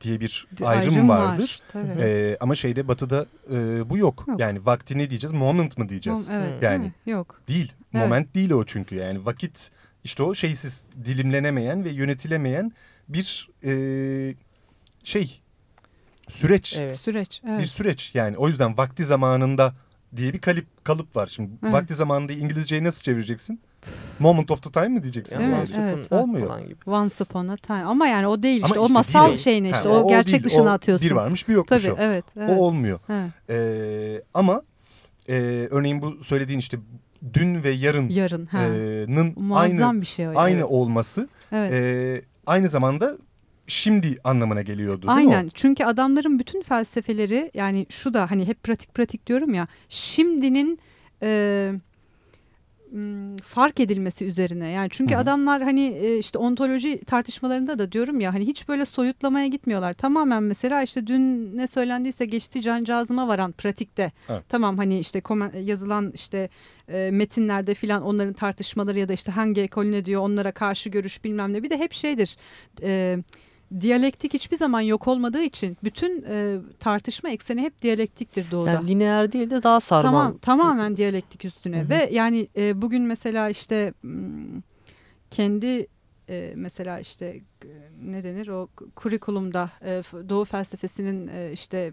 diye 0.00 0.20
bir 0.20 0.46
ayrım, 0.64 1.08
var, 1.08 1.18
vardır. 1.18 1.60
tabii. 1.72 1.86
Ee, 2.00 2.36
ama 2.40 2.54
şeyde 2.54 2.88
batıda 2.88 3.26
e, 3.54 3.90
bu 3.90 3.98
yok. 3.98 4.24
Yok. 4.28 4.40
Yani 4.40 4.66
vakti 4.66 4.98
ne 4.98 5.10
diyeceğiz? 5.10 5.32
Moment 5.34 5.78
mı 5.78 5.88
diyeceğiz? 5.88 6.28
Evet, 6.30 6.52
Hmm. 6.62 6.62
Yani. 6.68 6.82
değil 6.82 7.16
yok. 7.16 7.40
Değil. 7.48 7.72
Evet. 7.94 8.02
Moment 8.04 8.34
değil 8.34 8.50
o 8.50 8.64
çünkü. 8.64 8.94
Yani 8.94 9.26
vakit 9.26 9.70
işte 10.04 10.22
o 10.22 10.34
şeysiz 10.34 10.86
dilimlenemeyen 11.04 11.84
ve 11.84 11.90
yönetilemeyen 11.90 12.72
bir 13.08 13.48
e, 13.64 13.72
şey 15.04 15.40
süreç. 16.28 16.76
Evet. 16.78 16.96
Süreç. 16.98 17.42
Evet. 17.48 17.62
Bir 17.62 17.66
süreç. 17.66 18.10
Yani 18.14 18.36
o 18.36 18.48
yüzden 18.48 18.76
vakti 18.76 19.04
zamanında 19.04 19.74
diye 20.16 20.32
bir 20.32 20.38
kalıp 20.38 20.84
kalıp 20.84 21.16
var. 21.16 21.26
Şimdi 21.26 21.50
Evet. 21.62 21.72
vakti 21.72 21.94
zamanında 21.94 22.32
İngilizceyi 22.32 22.84
nasıl 22.84 23.02
çevireceksin? 23.02 23.60
Moment 24.18 24.50
of 24.50 24.62
the 24.62 24.70
time 24.70 24.88
mi 24.88 25.02
diyeceksin? 25.02 25.40
Yani 25.40 25.66
sukun 25.66 25.80
evet. 25.82 26.12
Olmuyor. 26.12 26.46
falan 26.46 26.68
gibi. 26.68 26.76
Once 26.86 27.14
upon 27.24 27.48
a 27.48 27.56
time. 27.56 27.82
Ama 27.82 28.06
yani 28.06 28.26
o 28.26 28.42
değil 28.42 28.64
Ama 28.64 28.66
işte. 28.68 28.80
o 28.80 28.84
işte 28.84 28.94
masal 28.94 29.26
değil 29.26 29.38
o. 29.38 29.42
şeyine 29.42 29.70
işte. 29.70 29.88
Ha, 29.88 29.94
o, 29.94 30.08
gerçek 30.08 30.32
değil. 30.32 30.44
dışına 30.44 30.70
O 30.70 30.72
atıyorsun. 30.72 31.08
Bir 31.10 31.14
varmış 31.14 31.48
bir 31.48 31.54
yokmuş 31.54 31.82
Tabii 31.82 31.92
o. 31.92 31.96
evet. 31.98 32.24
evet. 32.36 32.50
O 32.50 32.52
olmuyor. 32.52 33.00
evet. 33.08 33.30
Ee, 33.50 34.22
ama 34.34 34.62
e, 35.28 35.68
örneğin 35.70 36.02
bu 36.02 36.24
söylediğin 36.24 36.58
işte 36.58 36.78
dün 37.34 37.62
ve 37.62 37.70
yarının 37.70 38.08
Yarın. 38.08 38.46
Ha. 38.46 38.58
e, 38.62 39.06
Muazzam 39.36 39.80
aynı 39.88 40.00
bir 40.00 40.06
şey 40.06 40.28
o. 40.28 40.32
aynı 40.36 40.60
evet. 40.60 40.70
olması 40.70 41.28
Evet. 41.52 41.72
e, 41.72 42.22
aynı 42.46 42.68
zamanda 42.68 43.18
şimdi 43.68 44.18
anlamına 44.24 44.62
geliyordu 44.62 45.02
değil 45.02 45.18
Aynen. 45.18 45.44
mi? 45.44 45.50
Çünkü 45.54 45.84
adamların 45.84 46.38
bütün 46.38 46.62
felsefeleri 46.62 47.50
yani 47.54 47.86
şu 47.88 48.14
da 48.14 48.30
hani 48.30 48.46
hep 48.46 48.62
pratik 48.62 48.94
pratik 48.94 49.26
diyorum 49.26 49.54
ya. 49.54 49.68
Şimdinin 49.88 50.78
e, 51.22 51.72
fark 53.42 53.80
edilmesi 53.80 54.24
üzerine. 54.24 54.68
Yani 54.68 54.88
çünkü 54.90 55.14
Hı 55.14 55.18
hı. 55.18 55.22
adamlar 55.22 55.62
hani 55.62 56.16
işte 56.18 56.38
ontoloji 56.38 57.00
tartışmalarında 57.06 57.78
da 57.78 57.92
diyorum 57.92 58.20
ya 58.20 58.34
hani 58.34 58.46
hiç 58.46 58.68
böyle 58.68 58.86
soyutlamaya 58.86 59.46
gitmiyorlar. 59.46 59.92
Tamamen 59.92 60.42
mesela 60.42 60.82
işte 60.82 61.06
dün 61.06 61.56
ne 61.56 61.66
söylendiyse 61.66 62.24
geçti 62.24 62.62
cancağızıma 62.62 63.28
varan 63.28 63.52
pratikte. 63.52 64.12
Evet. 64.28 64.42
Tamam 64.48 64.78
hani 64.78 64.98
işte 64.98 65.22
yazılan 65.62 66.12
işte 66.14 66.48
e, 66.88 67.10
metinlerde 67.12 67.74
filan 67.74 68.02
onların 68.02 68.32
tartışmaları 68.34 68.98
ya 68.98 69.08
da 69.08 69.12
işte 69.12 69.32
hangi 69.32 69.60
ekol 69.60 69.84
ne 69.84 70.04
diyor 70.04 70.22
onlara 70.22 70.52
karşı 70.52 70.88
görüş 70.88 71.24
bilmem 71.24 71.52
ne. 71.52 71.62
Bir 71.62 71.70
de 71.70 71.78
hep 71.78 71.92
şeydir. 71.92 72.36
E, 72.82 73.18
diyalektik 73.80 74.34
hiçbir 74.34 74.56
zaman 74.56 74.80
yok 74.80 75.08
olmadığı 75.08 75.42
için 75.42 75.76
bütün 75.84 76.24
e, 76.28 76.58
tartışma 76.78 77.30
ekseni 77.30 77.62
hep 77.62 77.82
diyalektiktir 77.82 78.50
doğuda. 78.50 78.70
Yani 78.70 78.88
lineer 78.88 79.32
değil 79.32 79.50
de 79.50 79.62
daha 79.62 79.80
sarmal. 79.80 80.02
Tamam, 80.02 80.38
tamamen 80.38 80.96
diyalektik 80.96 81.44
üstüne 81.44 81.80
Hı 81.80 81.84
hı. 81.84 81.88
ve 81.88 82.08
yani 82.12 82.48
e, 82.56 82.82
bugün 82.82 83.02
mesela 83.02 83.50
işte 83.50 83.94
kendi 85.30 85.86
e, 86.28 86.52
mesela 86.56 87.00
işte 87.00 87.40
ne 88.02 88.24
denir 88.24 88.48
o 88.48 88.68
kurikulumda 88.96 89.70
e, 89.84 90.02
Doğu 90.28 90.44
felsefesinin 90.44 91.28
e, 91.28 91.52
işte 91.52 91.92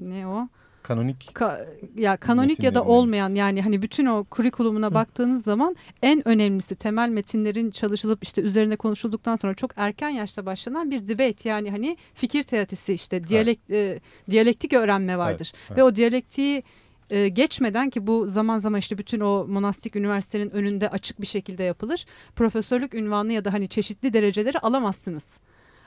ne 0.00 0.26
o 0.26 0.48
Kanonik 0.86 1.30
Ka- 1.34 1.66
ya 1.96 2.16
kanonik 2.16 2.62
ya 2.62 2.74
da 2.74 2.84
olmayan 2.84 3.34
yani 3.34 3.62
hani 3.62 3.82
bütün 3.82 4.06
o 4.06 4.24
kurikulumuna 4.24 4.86
Hı. 4.86 4.94
baktığınız 4.94 5.44
zaman 5.44 5.76
en 6.02 6.28
önemlisi 6.28 6.74
temel 6.76 7.08
metinlerin 7.08 7.70
çalışılıp 7.70 8.24
işte 8.24 8.42
üzerine 8.42 8.76
konuşulduktan 8.76 9.36
sonra 9.36 9.54
çok 9.54 9.70
erken 9.76 10.08
yaşta 10.08 10.46
başlanan 10.46 10.90
bir 10.90 11.08
debate 11.08 11.48
yani 11.48 11.70
hani 11.70 11.96
fikir 12.14 12.42
teatisi 12.42 12.94
işte 12.94 13.28
diyalek 13.28 13.58
e, 13.70 14.00
diyalektik 14.30 14.72
öğrenme 14.72 15.18
vardır 15.18 15.52
evet. 15.68 15.78
ve 15.78 15.82
o 15.82 15.96
diyalektiği 15.96 16.62
e, 17.10 17.28
geçmeden 17.28 17.90
ki 17.90 18.06
bu 18.06 18.28
zaman 18.28 18.58
zaman 18.58 18.80
işte 18.80 18.98
bütün 18.98 19.20
o 19.20 19.46
monastik 19.48 19.96
üniversitenin 19.96 20.50
önünde 20.50 20.88
açık 20.90 21.20
bir 21.20 21.26
şekilde 21.26 21.62
yapılır. 21.62 22.06
Profesörlük 22.36 22.94
ünvanı 22.94 23.32
ya 23.32 23.44
da 23.44 23.52
hani 23.52 23.68
çeşitli 23.68 24.12
dereceleri 24.12 24.58
alamazsınız. 24.58 25.38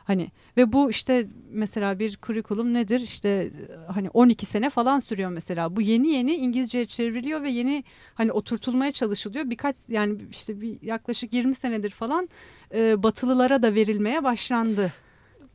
Hani 0.09 0.31
ve 0.57 0.73
bu 0.73 0.89
işte 0.89 1.27
mesela 1.51 1.99
bir 1.99 2.17
kurikulum 2.17 2.73
nedir? 2.73 2.99
İşte 2.99 3.51
hani 3.87 4.09
12 4.09 4.45
sene 4.45 4.69
falan 4.69 4.99
sürüyor 4.99 5.29
mesela. 5.29 5.75
Bu 5.75 5.81
yeni 5.81 6.09
yeni 6.09 6.35
İngilizceye 6.35 6.85
çevriliyor 6.85 7.43
ve 7.43 7.49
yeni 7.49 7.83
hani 8.13 8.31
oturtulmaya 8.31 8.91
çalışılıyor. 8.91 9.49
Birkaç 9.49 9.75
yani 9.87 10.21
işte 10.31 10.61
bir 10.61 10.81
yaklaşık 10.81 11.33
20 11.33 11.55
senedir 11.55 11.89
falan 11.89 12.29
e, 12.73 13.03
batılılara 13.03 13.63
da 13.63 13.75
verilmeye 13.75 14.23
başlandı 14.23 14.93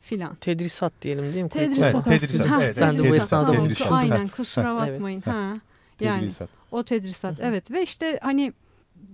filan. 0.01 0.35
Tedrisat 0.35 0.93
diyelim 1.01 1.33
değil 1.33 1.43
mi? 1.43 1.49
Tedrisat 1.49 2.07
Evet, 2.07 2.21
tedrisat, 2.21 2.49
Ha, 2.49 2.63
evet, 2.63 2.77
Ben 2.81 2.93
de 2.93 2.99
bu 2.99 3.03
tedrisat, 3.03 3.23
esnada 3.23 3.45
tamam. 3.45 3.63
tedrisat. 3.63 3.91
Aynen 3.91 4.27
kusura 4.27 4.75
bakmayın. 4.75 5.21
Ha. 5.21 5.53
Yani 5.99 6.21
tedrisat. 6.21 6.49
o 6.71 6.83
tedrisat 6.83 7.39
evet 7.41 7.71
ve 7.71 7.83
işte 7.83 8.19
hani 8.21 8.53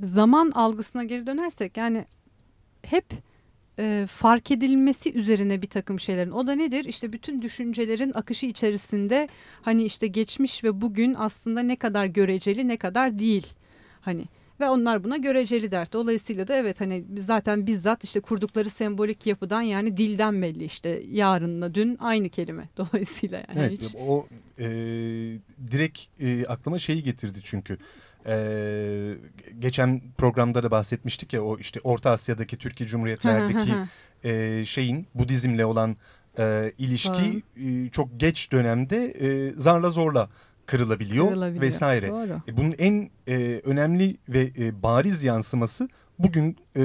zaman 0.02 0.52
algısına 0.56 1.04
geri 1.04 1.28
dönersek 1.28 1.78
yani 1.78 2.06
hep 2.84 3.06
e, 3.82 4.08
fark 4.08 4.52
edilmesi 4.52 5.14
üzerine 5.14 5.62
bir 5.62 5.70
takım 5.70 6.00
şeylerin 6.00 6.32
o 6.32 6.48
da 6.48 6.56
nedir 6.56 6.86
işte 6.86 7.14
bütün 7.14 7.42
düşüncelerin 7.42 8.12
akışı 8.14 8.46
içerisinde 8.46 9.28
hani 9.62 9.84
işte 9.84 10.08
geçmiş 10.08 10.64
ve 10.64 10.82
bugün 10.82 11.16
aslında 11.18 11.62
ne 11.62 11.76
kadar 11.76 12.06
göreceli 12.06 12.68
ne 12.68 12.78
kadar 12.78 13.20
değil 13.20 13.48
hani 14.02 14.26
ve 14.62 14.70
onlar 14.70 15.04
buna 15.04 15.18
göreceli 15.18 15.72
der. 15.72 15.92
Dolayısıyla 15.94 16.48
da 16.48 16.56
evet 16.56 16.82
hani 16.82 17.04
zaten 17.18 17.68
bizzat 17.68 18.04
işte 18.04 18.20
kurdukları 18.20 18.70
sembolik 18.70 19.26
yapıdan 19.26 19.62
yani 19.62 19.98
dilden 19.98 20.42
belli 20.42 20.64
işte 20.64 21.04
yarınla 21.12 21.76
dün 21.76 21.98
aynı 22.00 22.30
kelime. 22.30 22.70
Dolayısıyla 22.78 23.38
yani 23.38 23.60
Evet, 23.60 23.72
hiç 23.72 23.96
o 24.08 24.28
e, 24.60 24.68
direkt 25.72 26.00
e, 26.20 26.46
aklıma 26.46 26.80
şeyi 26.80 27.04
getirdi 27.04 27.40
çünkü. 27.44 27.78
E, 28.28 29.18
geçen 29.60 30.02
programda 30.18 30.64
da 30.64 30.72
bahsetmiştik 30.72 31.34
ya 31.34 31.44
o 31.44 31.58
işte 31.58 31.80
Orta 31.84 32.10
Asya'daki 32.10 32.58
Türkiye 32.58 32.90
Cumhuriyetlerdeki 32.90 33.72
e, 34.24 34.66
şeyin 34.66 35.08
Budizmle 35.16 35.66
olan 35.66 35.96
e, 36.40 36.72
ilişki 36.78 37.44
e, 37.66 37.90
çok 37.90 38.20
geç 38.20 38.52
dönemde 38.52 39.06
e, 39.06 39.52
zarla 39.52 39.90
zorla 39.90 40.30
kırılabiliyor, 40.66 41.28
Kırılabiliyor. 41.28 41.62
vesaire. 41.64 42.10
Doğru. 42.10 42.42
E, 42.48 42.58
Bunun 42.58 42.76
en 42.78 43.10
e, 43.28 43.62
önemli 43.64 44.18
ve 44.30 44.50
e, 44.60 44.84
bariz 44.84 45.24
yansıması 45.24 45.90
bugün 46.20 46.58
e, 46.76 46.82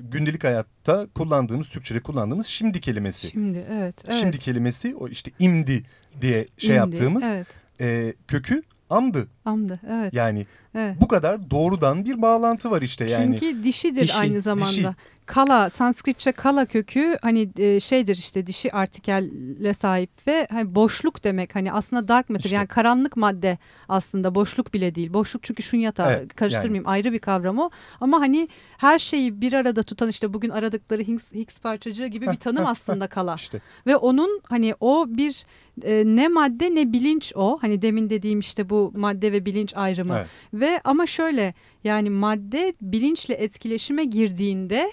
gündelik 0.00 0.44
hayatta 0.44 1.06
kullandığımız 1.14 1.68
Türkçe'de 1.68 2.00
kullandığımız 2.00 2.46
şimdi 2.46 2.80
kelimesi. 2.80 3.28
Şimdi 3.28 3.64
evet. 3.72 3.94
evet. 4.04 4.16
Şimdi 4.20 4.38
kelimesi 4.38 4.96
o 4.96 5.08
işte 5.08 5.30
imdi 5.38 5.82
diye 6.20 6.46
şey 6.58 6.70
İndi, 6.70 6.76
yaptığımız 6.76 7.24
Evet. 7.24 7.46
e, 7.80 8.14
kökü 8.28 8.62
amdı. 8.90 9.28
Amdı. 9.44 9.80
Evet. 9.90 10.14
Yani 10.14 10.46
evet. 10.74 10.96
bu 11.00 11.08
kadar 11.08 11.50
doğrudan 11.50 12.04
bir 12.04 12.22
bağlantı 12.22 12.70
var 12.70 12.82
işte 12.82 13.10
yani. 13.10 13.38
Çünkü 13.40 13.64
dişidir 13.64 14.00
Dişi, 14.00 14.14
aynı 14.14 14.40
zamanda. 14.40 14.70
dişi. 14.70 14.86
Kala, 15.26 15.70
Sanskritçe 15.70 16.32
kala 16.32 16.66
kökü 16.66 17.18
hani 17.22 17.50
e, 17.58 17.80
şeydir 17.80 18.16
işte 18.16 18.46
dişi 18.46 18.72
artikelle 18.72 19.74
sahip 19.74 20.10
ve 20.26 20.46
hani 20.50 20.74
boşluk 20.74 21.24
demek. 21.24 21.54
Hani 21.54 21.72
aslında 21.72 22.08
dark 22.08 22.30
matter 22.30 22.44
İşte. 22.44 22.56
yani 22.56 22.66
karanlık 22.66 23.16
madde 23.16 23.58
aslında 23.88 24.34
boşluk 24.34 24.74
bile 24.74 24.94
değil. 24.94 25.12
Boşluk 25.12 25.42
çünkü 25.42 25.62
şunyata 25.62 26.12
Evet, 26.12 26.34
karıştırmayayım 26.34 26.88
ayrı 26.88 27.12
bir 27.12 27.18
kavram 27.18 27.58
o. 27.58 27.70
Ama 28.00 28.20
hani 28.20 28.48
her 28.78 28.98
şeyi 28.98 29.40
bir 29.40 29.52
arada 29.52 29.82
tutan 29.82 30.08
işte 30.08 30.34
bugün 30.34 30.50
aradıkları 30.50 31.02
Higgs, 31.02 31.32
Higgs 31.32 31.58
parçacığı 31.58 32.06
gibi 32.06 32.26
bir 32.26 32.36
tanım 32.40 32.66
aslında 32.66 33.06
kala. 33.06 33.34
İşte 33.34 33.60
Ve 33.86 33.96
onun 33.96 34.40
hani 34.48 34.74
o 34.80 35.06
bir 35.08 35.46
e, 35.82 36.02
ne 36.06 36.28
madde 36.28 36.74
ne 36.74 36.92
bilinç 36.92 37.32
o. 37.36 37.58
Hani 37.60 37.82
demin 37.82 38.10
dediğim 38.10 38.38
işte 38.38 38.70
bu 38.70 38.92
madde 38.96 39.32
ve 39.32 39.46
bilinç 39.46 39.76
ayrımı. 39.76 40.14
evet. 40.14 40.26
Ve 40.54 40.80
ama 40.84 41.06
şöyle 41.06 41.54
yani 41.84 42.10
madde 42.10 42.74
bilinçle 42.80 43.34
etkileşime 43.34 44.04
girdiğinde 44.04 44.92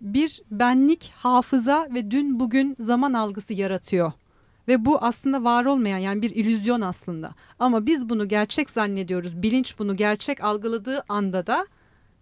bir 0.00 0.42
benlik, 0.50 1.12
hafıza 1.16 1.88
ve 1.94 2.10
dün 2.10 2.40
bugün 2.40 2.76
zaman 2.78 3.12
algısı 3.12 3.54
yaratıyor. 3.54 4.12
Ve 4.68 4.84
bu 4.84 4.98
aslında 4.98 5.44
var 5.44 5.64
olmayan 5.64 5.98
yani 5.98 6.22
bir 6.22 6.30
illüzyon 6.30 6.80
aslında. 6.80 7.34
Ama 7.58 7.86
biz 7.86 8.08
bunu 8.08 8.28
gerçek 8.28 8.70
zannediyoruz. 8.70 9.42
Bilinç 9.42 9.78
bunu 9.78 9.96
gerçek 9.96 10.44
algıladığı 10.44 11.04
anda 11.08 11.46
da 11.46 11.66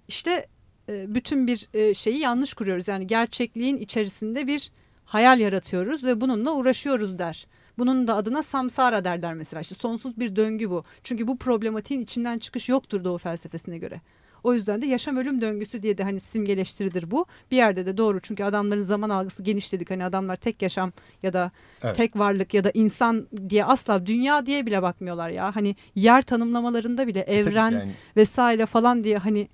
işte 0.08 0.46
e, 0.88 1.14
bütün 1.14 1.46
bir 1.46 1.68
e, 1.74 1.94
şeyi 1.94 2.18
yanlış 2.18 2.54
kuruyoruz. 2.54 2.88
Yani 2.88 3.06
gerçekliğin 3.06 3.76
içerisinde 3.76 4.46
bir 4.46 4.70
hayal 5.04 5.40
yaratıyoruz 5.40 6.04
ve 6.04 6.20
bununla 6.20 6.52
uğraşıyoruz 6.52 7.18
der. 7.18 7.46
Bunun 7.78 8.06
da 8.08 8.14
adına 8.16 8.42
samsara 8.42 9.04
derler 9.04 9.34
mesela. 9.34 9.60
İşte 9.60 9.74
sonsuz 9.74 10.18
bir 10.18 10.36
döngü 10.36 10.70
bu. 10.70 10.84
Çünkü 11.04 11.28
bu 11.28 11.36
problematiğin 11.38 12.00
içinden 12.00 12.38
çıkış 12.38 12.68
yoktur 12.68 13.04
Doğu 13.04 13.18
felsefesine 13.18 13.78
göre. 13.78 14.00
O 14.44 14.54
yüzden 14.54 14.82
de 14.82 14.86
yaşam 14.86 15.16
ölüm 15.16 15.40
döngüsü 15.40 15.82
diye 15.82 15.98
de 15.98 16.02
hani 16.02 16.20
simgeleştirilir 16.20 17.10
bu. 17.10 17.26
Bir 17.50 17.56
yerde 17.56 17.86
de 17.86 17.96
doğru 17.96 18.20
çünkü 18.20 18.44
adamların 18.44 18.82
zaman 18.82 19.10
algısı 19.10 19.42
geniş 19.42 19.72
dedik. 19.72 19.90
Hani 19.90 20.04
adamlar 20.04 20.36
tek 20.36 20.62
yaşam 20.62 20.92
ya 21.22 21.32
da 21.32 21.50
Evet. 21.82 21.96
tek 21.96 22.18
varlık 22.18 22.54
ya 22.54 22.64
da 22.64 22.70
insan 22.74 23.28
diye 23.48 23.64
asla 23.64 24.06
dünya 24.06 24.46
diye 24.46 24.66
bile 24.66 24.82
bakmıyorlar 24.82 25.28
ya. 25.30 25.56
Hani 25.56 25.76
yer 25.94 26.22
tanımlamalarında 26.22 27.06
bile 27.06 27.24
Tabii 27.24 27.34
evren 27.34 27.70
yani, 27.70 27.92
vesaire 28.16 28.66
falan 28.66 29.04
diye 29.04 29.18
hani 29.18 29.48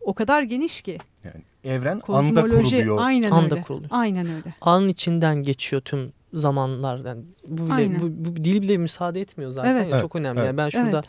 o 0.00 0.14
kadar 0.14 0.42
geniş 0.42 0.82
ki. 0.82 0.98
yani 1.24 1.42
evren 1.64 1.92
anda 1.92 2.00
Kozmoloji 2.00 2.70
kuruluyor. 2.76 2.98
aynen 3.00 3.30
Anda 3.30 3.54
öyle. 3.54 3.62
kuruluyor. 3.64 3.90
Aynen 3.92 4.26
öyle. 4.26 4.54
Anın 4.60 4.88
içinden 4.88 5.42
geçiyor 5.42 5.82
tüm 5.82 6.12
zamanlar. 6.34 6.98
Yani 7.04 7.22
bu, 7.48 7.66
bile, 7.66 8.00
bu, 8.02 8.06
bu 8.24 8.36
dil 8.36 8.62
bile 8.62 8.76
müsaade 8.78 9.20
etmiyor 9.20 9.50
zaten. 9.50 9.74
Evet. 9.74 9.92
Ya, 9.92 10.00
çok 10.00 10.16
önemli. 10.16 10.38
Evet. 10.38 10.46
Yani 10.46 10.56
ben 10.56 10.68
şurada 10.68 11.02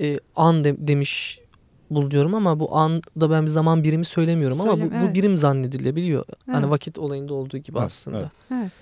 e, 0.00 0.16
an 0.36 0.64
de- 0.64 0.88
demiş 0.88 1.40
buluyorum 1.90 2.34
ama 2.34 2.60
bu 2.60 2.76
anda 2.76 3.30
ben 3.30 3.42
bir 3.42 3.50
zaman 3.50 3.84
birimi 3.84 4.04
söylemiyorum 4.04 4.60
ama 4.60 4.72
bu, 4.72 4.76
Söyleme, 4.76 5.00
bu 5.00 5.04
evet. 5.04 5.14
birim 5.14 5.38
zannedilebiliyor. 5.38 6.24
Hani 6.46 6.58
Evet. 6.60 6.70
vakit 6.70 6.98
olayında 6.98 7.34
olduğu 7.34 7.58
gibi 7.58 7.78
Evet, 7.78 7.86
aslında. 7.86 8.18
evet. 8.18 8.28
Evet. 8.50 8.72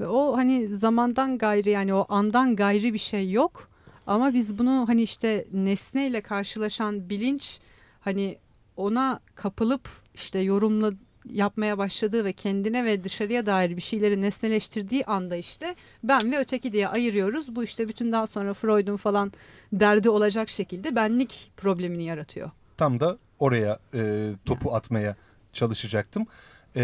Ve 0.00 0.06
o 0.08 0.36
hani 0.36 0.76
zamandan 0.76 1.38
gayrı 1.38 1.70
yani 1.70 1.94
o 1.94 2.06
andan 2.08 2.56
gayrı 2.56 2.92
bir 2.94 2.98
şey 2.98 3.30
yok. 3.30 3.68
Ama 4.06 4.34
biz 4.34 4.58
bunu 4.58 4.84
hani 4.88 5.02
işte 5.02 5.46
nesneyle 5.52 6.20
karşılaşan 6.20 7.10
bilinç 7.10 7.58
hani 8.00 8.38
ona 8.76 9.20
kapılıp 9.34 9.88
işte 10.14 10.38
yorumla 10.38 10.90
yapmaya 11.30 11.78
başladığı 11.78 12.24
ve 12.24 12.32
kendine 12.32 12.84
ve 12.84 13.04
dışarıya 13.04 13.46
dair 13.46 13.76
bir 13.76 13.82
şeyleri 13.82 14.20
nesneleştirdiği 14.22 15.04
anda 15.04 15.36
işte 15.36 15.74
ben 16.04 16.32
ve 16.32 16.38
öteki 16.38 16.72
diye 16.72 16.88
ayırıyoruz. 16.88 17.56
Bu 17.56 17.64
işte 17.64 17.88
bütün 17.88 18.12
daha 18.12 18.26
sonra 18.26 18.54
Freud'un 18.54 18.96
falan 18.96 19.32
derdi 19.72 20.10
olacak 20.10 20.48
şekilde 20.48 20.96
benlik 20.96 21.52
problemini 21.56 22.04
yaratıyor. 22.04 22.50
Tam 22.76 23.00
da 23.00 23.18
oraya 23.38 23.78
e, 23.94 24.30
topu 24.44 24.74
atmaya 24.74 25.16
çalışacaktım. 25.52 26.26
E, 26.76 26.82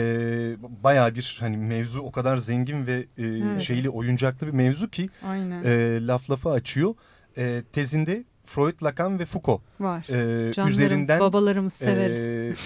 bayağı 0.84 1.14
bir 1.14 1.36
hani 1.40 1.56
mevzu 1.56 2.00
o 2.00 2.12
kadar 2.12 2.36
zengin 2.36 2.86
ve 2.86 2.94
e, 3.18 3.24
Evet. 3.26 3.62
şeyli 3.62 3.90
oyuncaklı 3.90 4.46
bir 4.46 4.52
mevzu 4.52 4.88
ki 4.90 5.08
Aynen. 5.26 5.62
e, 5.64 6.06
laf 6.06 6.30
lafa 6.30 6.52
açıyor. 6.52 6.94
E, 7.38 7.62
tezinde 7.72 8.24
Freud, 8.44 8.82
Lacan 8.82 9.18
ve 9.18 9.26
Foucault 9.26 9.60
Var. 9.80 10.00
e, 10.08 10.52
Canlarım, 10.52 10.72
üzerinden 10.74 11.20
babalarımız 11.20 11.72
severiz. 11.72 12.20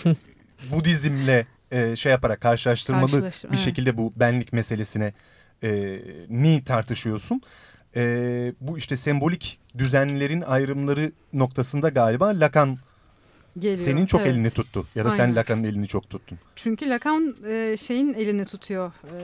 e, 0.06 0.14
Budizmle 0.72 1.46
e, 1.72 1.96
şey 1.96 2.12
yaparak 2.12 2.40
karşılaştırmalı 2.40 3.10
Karşılaştır- 3.10 3.44
bir 3.48 3.48
evet. 3.56 3.64
şekilde 3.64 3.96
bu 3.98 4.12
benlik 4.16 4.52
meselesine 4.52 5.12
e, 5.62 6.00
ni 6.28 6.64
tartışıyorsun. 6.64 7.42
E, 7.96 8.02
bu 8.60 8.78
işte 8.78 8.96
sembolik 8.96 9.58
düzenlerin 9.78 10.40
ayrımları 10.40 11.12
noktasında 11.32 11.88
galiba 11.88 12.26
Lacan 12.26 12.78
Geliyor. 13.58 13.76
senin 13.76 14.06
çok 14.06 14.20
Evet. 14.20 14.30
elini 14.32 14.50
tuttu 14.50 14.86
ya 14.94 15.04
da 15.04 15.10
sen 15.10 15.18
Aynen. 15.20 15.36
Lacan'ın 15.36 15.64
elini 15.64 15.88
çok 15.88 16.10
tuttun. 16.10 16.38
Çünkü 16.56 16.88
Lacan 16.88 17.36
e, 17.48 17.76
şeyin 17.76 18.14
elini 18.14 18.44
tutuyor. 18.44 18.92
E, 19.04 19.16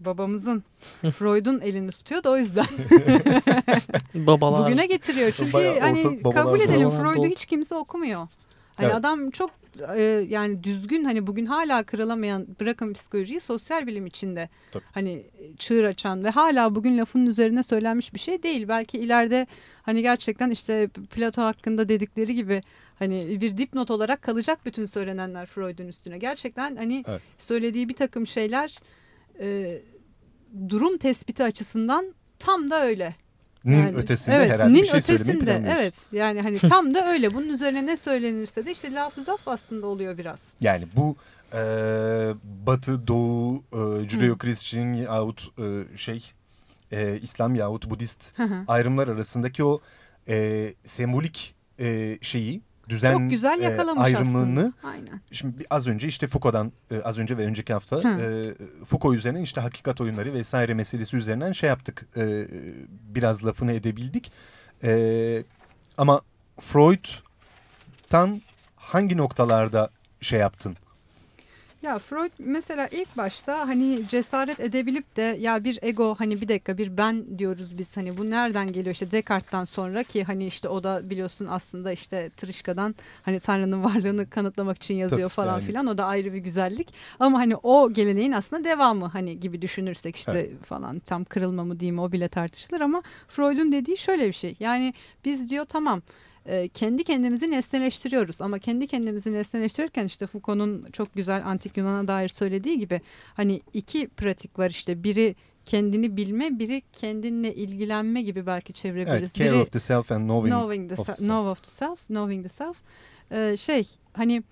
babamızın 0.00 0.64
Freud'un 1.02 1.60
elini 1.60 1.90
tutuyor 1.90 2.24
da 2.24 2.30
o 2.30 2.36
yüzden 2.36 2.66
Babalar. 4.14 4.64
bugüne 4.64 4.86
getiriyor. 4.86 5.32
Çünkü 5.36 5.52
Bayağı 5.52 5.80
hani 5.80 5.98
ortalık 6.00 6.24
babalar 6.24 6.42
kabul 6.44 6.60
edelim 6.60 6.90
Freud'u 6.90 7.26
hiç 7.26 7.46
kimse 7.46 7.74
okumuyor. 7.74 8.20
Hani 8.76 8.86
Evet. 8.86 8.94
adam 8.94 9.30
çok 9.30 9.50
e, 9.96 10.02
yani 10.28 10.64
düzgün 10.64 11.04
hani 11.04 11.26
bugün 11.26 11.46
hala 11.46 11.82
kırılamayan 11.82 12.46
bırakın 12.60 12.92
psikolojiyi 12.92 13.40
sosyal 13.40 13.86
bilim 13.86 14.06
içinde 14.06 14.48
Tabii. 14.72 14.84
hani 14.92 15.26
çığır 15.58 15.84
açan 15.84 16.24
ve 16.24 16.30
hala 16.30 16.74
bugün 16.74 16.98
lafının 16.98 17.26
üzerine 17.26 17.62
söylenmiş 17.62 18.14
bir 18.14 18.18
şey 18.18 18.42
değil. 18.42 18.68
Belki 18.68 18.98
ileride 18.98 19.46
hani 19.82 20.02
gerçekten 20.02 20.50
işte 20.50 20.88
Plato 20.88 21.42
hakkında 21.42 21.88
dedikleri 21.88 22.34
gibi 22.34 22.62
hani 22.98 23.40
bir 23.40 23.56
dipnot 23.58 23.90
olarak 23.90 24.22
kalacak 24.22 24.58
bütün 24.66 24.86
söylenenler 24.86 25.46
Freud'un 25.46 25.88
üstüne. 25.88 26.18
Gerçekten 26.18 26.76
hani 26.76 27.04
Evet. 27.08 27.22
söylediği 27.38 27.88
bir 27.88 27.94
takım 27.94 28.26
şeyler 28.26 28.78
e, 29.40 29.78
durum 30.68 30.96
tespiti 30.98 31.44
açısından 31.44 32.14
tam 32.38 32.70
da 32.70 32.84
öyle. 32.84 33.14
Nin 33.64 33.76
Yani, 33.76 33.96
ötesinde 33.96 34.36
evet, 34.36 34.50
herhalde 34.50 34.72
nin 34.72 34.82
bir 34.82 34.86
şey 34.86 34.98
ötesinde. 34.98 35.64
Evet 35.78 35.94
yani 36.12 36.40
hani 36.40 36.58
tam 36.58 36.94
da 36.94 37.10
öyle. 37.12 37.34
Bunun 37.34 37.48
üzerine 37.48 37.86
ne 37.86 37.96
söylenirse 37.96 38.66
de 38.66 38.72
işte 38.72 38.92
lafuzaf 38.94 39.48
aslında 39.48 39.86
oluyor 39.86 40.18
biraz. 40.18 40.38
Yani 40.60 40.86
bu 40.96 41.16
e, 41.52 41.58
Batı, 42.66 43.06
Doğu, 43.08 43.56
e, 43.72 43.76
Judeo-Christian 44.08 44.94
yahut 44.94 45.48
e, 45.58 45.96
şey 45.96 46.32
e, 46.92 47.18
İslam 47.22 47.54
yahut 47.54 47.90
Budist 47.90 48.34
ayrımlar 48.68 49.08
arasındaki 49.08 49.64
o 49.64 49.80
e, 50.28 50.74
sembolik 50.84 51.54
e, 51.80 52.18
şeyi 52.22 52.60
düzen 52.88 53.12
Çok 53.18 53.30
güzel 53.30 53.60
e, 53.60 53.64
yakalamış 53.64 54.04
ayrımını 54.04 54.60
aslında. 54.60 54.72
Aynen. 54.88 55.20
şimdi 55.32 55.64
az 55.70 55.86
önce 55.86 56.08
işte 56.08 56.28
Foucault'dan 56.28 56.72
e, 56.90 57.02
az 57.02 57.18
önce 57.18 57.38
ve 57.38 57.46
önceki 57.46 57.72
hafta 57.72 57.96
Hı. 57.96 58.08
e, 58.08 58.54
Foucault 58.84 59.16
üzerinden 59.16 59.42
işte 59.42 59.60
hakikat 59.60 60.00
oyunları 60.00 60.34
vesaire 60.34 60.74
meselesi 60.74 61.16
üzerinden 61.16 61.52
şey 61.52 61.68
yaptık 61.68 62.06
e, 62.16 62.46
biraz 62.88 63.44
lafını 63.44 63.72
edebildik 63.72 64.32
E, 64.84 65.42
ama 65.98 66.20
Freud'tan 66.60 68.42
hangi 68.76 69.16
noktalarda 69.16 69.90
şey 70.20 70.40
yaptın 70.40 70.76
Ya 71.84 71.98
Freud 71.98 72.30
mesela 72.38 72.88
ilk 72.88 73.16
başta 73.16 73.68
hani 73.68 74.02
cesaret 74.08 74.60
edebilip 74.60 75.16
de 75.16 75.36
ya 75.40 75.64
bir 75.64 75.78
ego 75.82 76.14
hani 76.18 76.40
bir 76.40 76.48
dakika 76.48 76.78
bir 76.78 76.96
ben 76.96 77.38
diyoruz 77.38 77.78
biz 77.78 77.96
hani 77.96 78.18
bu 78.18 78.30
nereden 78.30 78.72
geliyor? 78.72 78.94
İşte 78.94 79.10
Descartes'tan 79.10 79.64
sonra 79.64 80.02
ki 80.02 80.24
hani 80.24 80.46
işte 80.46 80.68
o 80.68 80.84
da 80.84 81.10
biliyorsun 81.10 81.46
aslında 81.50 81.92
işte 81.92 82.30
Tırışka'dan 82.36 82.94
hani 83.22 83.40
Tanrı'nın 83.40 83.84
varlığını 83.84 84.30
kanıtlamak 84.30 84.76
için 84.76 84.94
yazıyor 84.94 85.28
Tabii, 85.28 85.34
falan 85.34 85.52
yani. 85.52 85.64
filan. 85.64 85.86
O 85.86 85.98
da 85.98 86.04
ayrı 86.04 86.32
bir 86.32 86.38
güzellik. 86.38 86.94
Ama 87.20 87.38
hani 87.38 87.56
o 87.56 87.92
geleneğin 87.92 88.32
aslında 88.32 88.64
devamı 88.64 89.06
hani 89.06 89.40
gibi 89.40 89.62
düşünürsek 89.62 90.16
işte 90.16 90.32
Evet. 90.32 90.64
falan 90.64 90.98
tam 90.98 91.24
kırılma 91.24 91.64
mı 91.64 91.80
diyeyim 91.80 91.98
o 91.98 92.12
bile 92.12 92.28
tartışılır. 92.28 92.80
Ama 92.80 93.02
Freud'un 93.28 93.72
dediği 93.72 93.96
şöyle 93.96 94.28
bir 94.28 94.32
şey. 94.32 94.56
Yani 94.60 94.94
biz 95.24 95.50
diyor 95.50 95.64
tamam 95.64 96.02
e, 96.46 96.68
kendi 96.68 97.04
kendimizi 97.04 97.50
nesneleştiriyoruz 97.50 98.40
ama 98.40 98.58
kendi 98.58 98.86
kendimizi 98.86 99.32
nesneleştirirken 99.32 100.04
işte 100.04 100.26
Foucault'un 100.26 100.90
çok 100.92 101.14
güzel 101.14 101.46
antik 101.46 101.76
Yunan'a 101.76 102.08
dair 102.08 102.28
söylediği 102.28 102.78
gibi 102.78 103.00
hani 103.34 103.62
iki 103.72 104.08
pratik 104.08 104.58
var 104.58 104.70
işte 104.70 105.04
biri 105.04 105.36
kendini 105.64 106.16
bilme 106.16 106.58
biri 106.58 106.82
kendinle 106.92 107.54
ilgilenme 107.54 108.22
gibi 108.22 108.46
belki 108.46 108.72
çevirebiliriz. 108.72 109.20
evet 109.20 109.34
care 109.34 109.50
biri 109.50 109.62
of 109.62 109.72
the 109.72 109.80
self 109.80 110.12
and 110.12 110.24
knowing, 110.24 110.54
knowing 110.54 110.88
the 110.88 111.00
of 111.00 111.06
the 111.06 111.12
self, 111.14 111.18
know 111.18 111.50
of 111.50 111.62
the 111.62 111.70
self, 111.70 112.06
knowing 112.06 112.42
the 112.42 112.48
self. 112.48 112.76
Ee, 113.30 113.56
şey 113.56 113.88
hani 114.12 114.42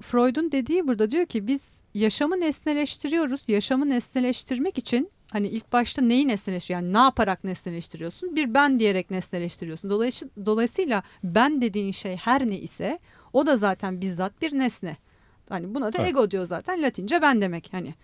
Freud'un 0.00 0.52
dediği 0.52 0.86
burada 0.86 1.10
diyor 1.10 1.26
ki 1.26 1.46
biz 1.46 1.80
yaşamı 1.94 2.40
nesneleştiriyoruz. 2.40 3.44
Yaşamı 3.48 3.88
nesneleştirmek 3.88 4.78
için 4.78 5.10
hani 5.32 5.48
ilk 5.48 5.72
başta 5.72 6.02
neyi 6.02 6.28
nesneleştiriyorsun? 6.28 6.84
Yani 6.84 6.92
ne 6.92 6.98
yaparak 7.04 7.44
nesneleştiriyorsun? 7.44 8.36
Bir 8.36 8.54
ben 8.54 8.78
diyerek 8.78 9.10
nesneleştiriyorsun. 9.10 9.90
Dolayısıyla, 9.90 10.46
dolayısıyla 10.46 11.02
ben 11.24 11.62
dediğin 11.62 11.92
şey 11.92 12.16
her 12.16 12.46
ne 12.46 12.58
ise 12.58 12.98
o 13.32 13.46
da 13.46 13.56
zaten 13.56 14.00
bizzat 14.00 14.42
bir 14.42 14.58
nesne. 14.58 14.96
Hani 15.48 15.74
buna 15.74 15.92
da 15.92 15.98
Evet. 15.98 16.10
ego 16.10 16.30
diyor 16.30 16.44
zaten. 16.46 16.82
Latince 16.82 17.22
ben 17.22 17.40
demek 17.40 17.68
hani. 17.72 17.94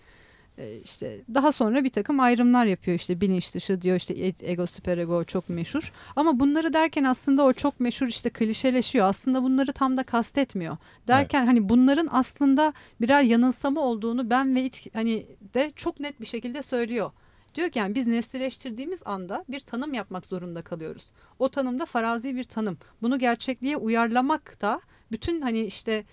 Ee, 0.59 0.79
işte 0.85 1.21
daha 1.35 1.53
sonra 1.53 1.85
bir 1.85 1.89
takım 1.89 2.21
ayrımlar 2.21 2.67
yapıyor 2.67 2.97
işte 2.97 3.21
bilinç 3.21 3.55
dışı 3.55 3.83
diyor 3.83 3.97
işte 3.97 4.15
e- 4.15 4.51
ego 4.53 4.67
süperego 4.67 5.25
çok 5.25 5.49
meşhur 5.49 5.93
ama 6.17 6.41
bunları 6.41 6.73
derken 6.73 7.05
aslında 7.05 7.45
o 7.45 7.53
çok 7.53 7.81
meşhur 7.81 8.07
işte 8.07 8.31
klişeleşiyor 8.31 9.07
aslında 9.07 9.43
bunları 9.43 9.73
tam 9.73 9.97
da 9.97 10.03
kastetmiyor 10.03 10.77
derken 11.09 11.47
hani 11.47 11.69
bunların 11.69 12.09
aslında 12.11 12.73
birer 13.01 13.23
yanılsama 13.23 13.81
olduğunu 13.81 14.31
ben 14.31 14.55
ve 14.55 14.63
it 14.63 14.95
hani 14.95 15.27
de 15.55 15.73
çok 15.77 16.01
net 16.01 16.21
bir 16.21 16.27
şekilde 16.27 16.63
söylüyor. 16.63 17.11
Diyor 17.55 17.71
ki 17.71 17.79
yani 17.79 17.95
biz 17.95 18.07
nesneleştirdiğimiz 18.07 19.01
anda 19.05 19.45
bir 19.49 19.61
tanım 19.61 19.95
yapmak 19.95 20.27
zorunda 20.27 20.63
kalıyoruz. 20.63 21.07
O 21.39 21.49
tanım 21.49 21.79
da 21.81 21.87
farazi 21.87 22.37
bir 22.37 22.45
tanım. 22.45 22.79
Bunu 23.03 23.19
gerçekliğe 23.19 23.77
uyarlamak 23.77 24.61
da 24.61 24.81
bütün 25.13 25.41
hani 25.41 25.65
işte 25.65 26.05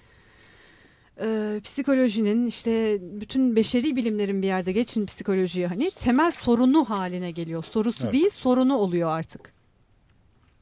e, 1.21 1.59
psikolojinin 1.63 2.47
işte 2.47 2.97
bütün 3.01 3.55
beşeri 3.55 3.95
bilimlerin 3.95 4.41
bir 4.41 4.47
yerde 4.47 4.71
geçin 4.71 5.05
psikolojiye 5.05 5.67
hani 5.67 5.91
temel 5.91 6.31
sorunu 6.31 6.89
haline 6.89 7.31
geliyor. 7.31 7.63
Sorusu 7.63 8.03
Evet. 8.03 8.13
değil 8.13 8.29
sorunu 8.29 8.75
oluyor 8.77 9.09
artık. 9.09 9.53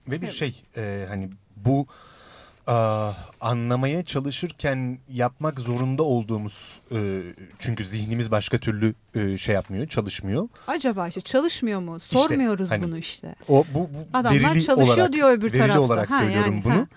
Ve 0.08 0.22
bir 0.22 0.26
Evet. 0.26 0.36
şey 0.36 0.64
e, 0.78 1.06
hani 1.10 1.30
bu 1.56 1.86
a, 2.68 3.12
anlamaya 3.42 4.04
çalışırken 4.06 5.00
yapmak 5.10 5.60
zorunda 5.60 6.04
olduğumuz 6.04 6.80
e, 6.92 7.22
çünkü 7.60 7.86
zihnimiz 7.86 8.32
başka 8.32 8.58
türlü 8.58 8.94
e, 9.16 9.38
şey 9.38 9.56
yapmıyor 9.56 9.88
çalışmıyor. 9.88 10.50
Acaba 10.68 11.08
işte 11.08 11.22
çalışmıyor 11.22 11.80
mu? 11.80 12.00
Sormuyoruz 12.00 12.72
hani 12.72 12.84
bunu 12.84 12.98
işte. 12.98 13.36
O 13.48 13.66
bu, 13.74 13.80
bu 13.80 13.90
Adamlar 14.14 14.42
verili 14.42 14.66
çalışıyor 14.66 14.98
olarak, 14.98 15.14
diyor 15.14 15.32
öbür 15.32 15.48
verili 15.48 15.58
tarafta. 15.62 15.82
olarak 15.82 16.12
Ha, 16.12 16.20
söylüyorum 16.20 16.54
yani, 16.54 16.64
bunu. 16.64 16.74
ha. 16.74 16.88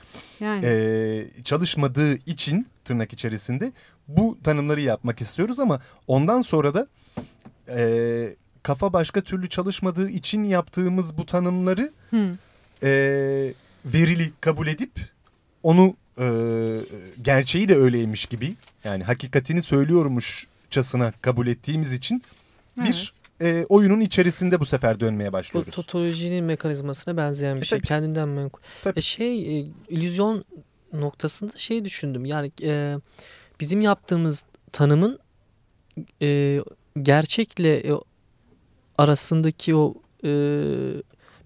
Yani 0.40 0.66
E, 0.66 1.42
çalışmadığı 1.44 2.14
için 2.14 2.66
tırnak 2.84 3.12
içerisinde 3.12 3.72
bu 4.08 4.38
tanımları 4.44 4.80
yapmak 4.80 5.20
istiyoruz 5.20 5.58
ama 5.58 5.80
ondan 6.06 6.40
sonra 6.40 6.74
da 6.74 6.86
e, 7.68 8.36
kafa 8.62 8.92
başka 8.92 9.20
türlü 9.20 9.48
çalışmadığı 9.48 10.10
için 10.10 10.44
yaptığımız 10.44 11.18
bu 11.18 11.26
tanımları 11.26 11.92
hı. 12.10 12.36
e, 12.82 12.88
verili 13.84 14.32
kabul 14.40 14.66
edip 14.66 15.15
onu 15.62 15.94
e, 16.20 16.26
gerçeği 17.22 17.68
de 17.68 17.76
öyleymiş 17.76 18.26
gibi 18.26 18.54
yani 18.84 19.04
hakikatini 19.04 19.62
söylüyormuşçasına 19.62 21.12
kabul 21.20 21.46
ettiğimiz 21.46 21.92
için 21.92 22.22
bir 22.76 23.14
e, 23.40 23.64
oyunun 23.68 24.00
içerisinde 24.00 24.60
bu 24.60 24.66
sefer 24.66 25.00
dönmeye 25.00 25.28
Bu 25.28 25.32
başlıyoruz. 25.32 25.74
totolojinin 25.74 26.44
mekanizmasına 26.44 27.16
benzeyen 27.16 27.56
bir 27.56 27.62
E, 27.62 27.64
şey. 27.64 27.78
tabii. 27.78 27.88
Kendinden 27.88 28.28
menkul. 28.28 28.62
Tabii. 28.84 28.98
E 28.98 29.02
şey 29.02 29.58
e, 29.60 29.66
illüzyon 29.88 30.44
noktasında 30.92 31.52
şey 31.58 31.84
düşündüm. 31.84 32.24
Yani 32.24 32.52
e, 32.62 32.96
bizim 33.60 33.80
yaptığımız 33.80 34.44
tanımın 34.72 35.18
e, 36.22 36.60
gerçekle 37.02 37.76
e, 37.88 37.92
arasındaki 38.98 39.74
o 39.74 39.94
e, 40.24 40.30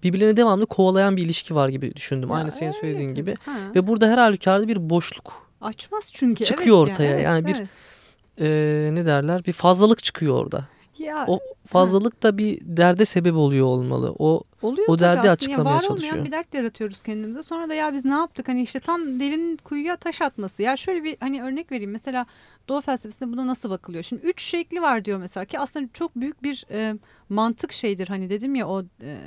birbirlerine 0.03 0.37
devamlı 0.37 0.65
kovalayan 0.65 1.17
bir 1.17 1.23
ilişki 1.25 1.55
var 1.55 1.69
gibi 1.69 1.95
düşündüm. 1.95 2.29
Ya, 2.29 2.35
Aynı 2.35 2.51
senin 2.51 2.69
öyle 2.69 2.79
söylediğin 2.81 3.09
tabii. 3.09 3.15
gibi. 3.21 3.35
Ha. 3.45 3.51
Ve 3.75 3.87
burada 3.87 4.07
her 4.09 4.17
halükarda 4.17 4.67
bir 4.67 4.89
boşluk 4.89 5.51
Açmaz 5.61 6.09
çünkü. 6.13 6.43
Çıkıyor 6.43 6.77
evet 6.83 6.91
ortaya. 6.91 7.11
evet, 7.11 7.23
Yani 7.23 7.45
bir- 7.47 7.55
evet. 7.55 7.67
e, 8.37 8.95
ne 8.95 9.05
derler 9.05 9.45
bir 9.45 9.53
fazlalık 9.53 10.03
çıkıyor 10.03 10.35
orada. 10.43 10.65
ya, 10.99 11.25
O 11.27 11.39
fazlalık 11.67 12.23
da 12.23 12.37
bir 12.37 12.59
derde 12.63 13.05
sebep 13.05 13.35
oluyor 13.35 13.65
olmalı. 13.65 14.15
O 14.19 14.43
Oluyor 14.61 14.87
O 14.89 14.99
derdi 14.99 15.19
aslında. 15.19 15.31
açıklamaya 15.31 15.75
var 15.75 15.81
çalışıyor. 15.81 16.13
olmayan 16.13 16.25
bir 16.25 16.31
dert 16.31 16.53
yaratıyoruz 16.53 17.01
kendimize. 17.03 17.43
Sonra 17.43 17.69
da 17.69 17.73
ya 17.73 17.93
biz 17.93 18.05
ne 18.05 18.13
yaptık? 18.13 18.47
Hani 18.47 18.61
işte 18.61 18.79
tam 18.79 19.19
delinin 19.19 19.57
kuyuya 19.57 19.95
taş 19.97 20.21
atması. 20.21 20.61
Ya 20.61 20.77
şöyle 20.77 21.03
bir 21.03 21.17
hani 21.19 21.43
örnek 21.43 21.71
vereyim. 21.71 21.91
Mesela 21.91 22.25
Doğu 22.69 22.81
felsefesinde 22.81 23.31
buna 23.33 23.47
nasıl 23.47 23.69
bakılıyor? 23.69 24.03
Şimdi 24.03 24.25
üç 24.25 24.41
şekli 24.41 24.81
var 24.81 25.05
diyor 25.05 25.19
mesela 25.19 25.45
ki 25.45 25.59
aslında 25.59 25.89
çok 25.93 26.15
büyük 26.15 26.43
bir 26.43 26.65
e, 26.71 26.93
mantık 27.29 27.71
şeydir. 27.71 28.07
Hani 28.07 28.29
dedim 28.29 28.55
ya 28.55 28.67
o 28.67 28.83
e, 29.01 29.17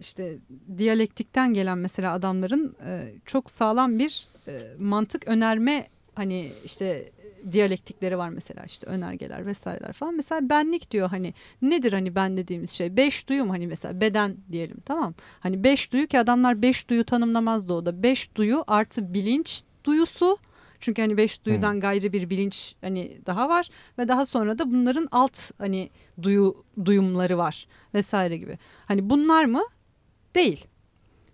işte 0.00 0.38
diyalektikten 0.78 1.54
gelen 1.54 1.78
mesela 1.78 2.12
adamların 2.12 2.76
e, 2.86 3.12
çok 3.24 3.50
sağlam 3.50 3.98
bir 3.98 4.28
e, 4.48 4.60
mantık 4.78 5.28
önerme 5.28 5.86
hani 6.14 6.52
işte 6.64 7.10
diyalektikleri 7.52 8.18
var 8.18 8.28
mesela 8.28 8.64
işte 8.64 8.86
önergeler 8.86 9.46
vesaireler 9.46 9.92
falan. 9.92 10.14
Mesela 10.14 10.48
benlik 10.48 10.90
diyor 10.90 11.08
hani 11.08 11.34
nedir 11.62 11.92
hani 11.92 12.14
ben 12.14 12.36
dediğimiz 12.36 12.70
şey? 12.70 12.96
Beş 12.96 13.28
duyum 13.28 13.50
hani 13.50 13.66
mesela 13.66 14.00
beden 14.00 14.36
diyelim 14.52 14.80
tamam. 14.84 15.14
Hani 15.40 15.64
beş 15.64 15.92
duyu 15.92 16.06
ki 16.06 16.18
adamlar 16.18 16.62
beş 16.62 16.88
duyu 16.88 17.04
tanımlamaz 17.04 17.68
da 17.68 17.74
o 17.74 17.86
da. 17.86 18.02
Beş 18.02 18.34
duyu 18.34 18.64
artı 18.66 19.14
bilinç 19.14 19.62
duyusu. 19.84 20.38
Çünkü 20.80 21.02
hani 21.02 21.16
beş 21.16 21.44
duyudan 21.44 21.72
hmm. 21.72 21.80
gayrı 21.80 22.12
bir 22.12 22.30
bilinç 22.30 22.74
hani 22.80 23.18
daha 23.26 23.48
var 23.48 23.68
ve 23.98 24.08
daha 24.08 24.26
sonra 24.26 24.58
da 24.58 24.70
bunların 24.70 25.08
alt 25.12 25.38
hani 25.58 25.90
duyu 26.22 26.64
duyumları 26.84 27.38
var 27.38 27.66
vesaire 27.94 28.36
gibi. 28.36 28.58
Hani 28.86 29.10
bunlar 29.10 29.44
mı? 29.44 29.62
Değil. 30.34 30.66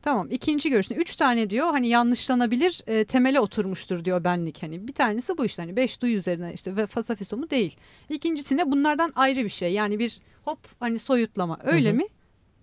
Tamam 0.03 0.29
ikinci 0.31 0.71
görüşünde 0.71 0.99
üç 0.99 1.17
tane 1.17 1.51
diyor 1.51 1.71
hani 1.71 1.89
yanlışlanabilir 1.89 2.83
e, 2.87 3.05
temele 3.05 3.41
oturmuştur 3.41 4.05
diyor 4.05 4.25
benlik 4.25 4.63
hani 4.63 4.89
bir 4.89 4.93
tanesi 4.93 5.39
bu 5.39 5.45
işte 5.45 5.63
hani 5.63 5.77
beş 5.77 6.03
duyu 6.03 6.17
üzerine 6.17 6.53
işte 6.55 6.77
ve 6.77 6.87
fasafiso 6.87 7.37
mu 7.37 7.51
değil. 7.51 7.77
İkincisine 8.09 8.73
bunlardan 8.73 9.13
ayrı 9.17 9.45
bir 9.45 9.49
şey 9.49 9.73
yani 9.73 9.99
bir 9.99 10.21
hop 10.45 10.59
hani 10.81 10.99
soyutlama 10.99 11.59
öyle 11.65 11.89
hı 11.89 11.93
hı. 11.93 11.97
mi? 11.97 12.07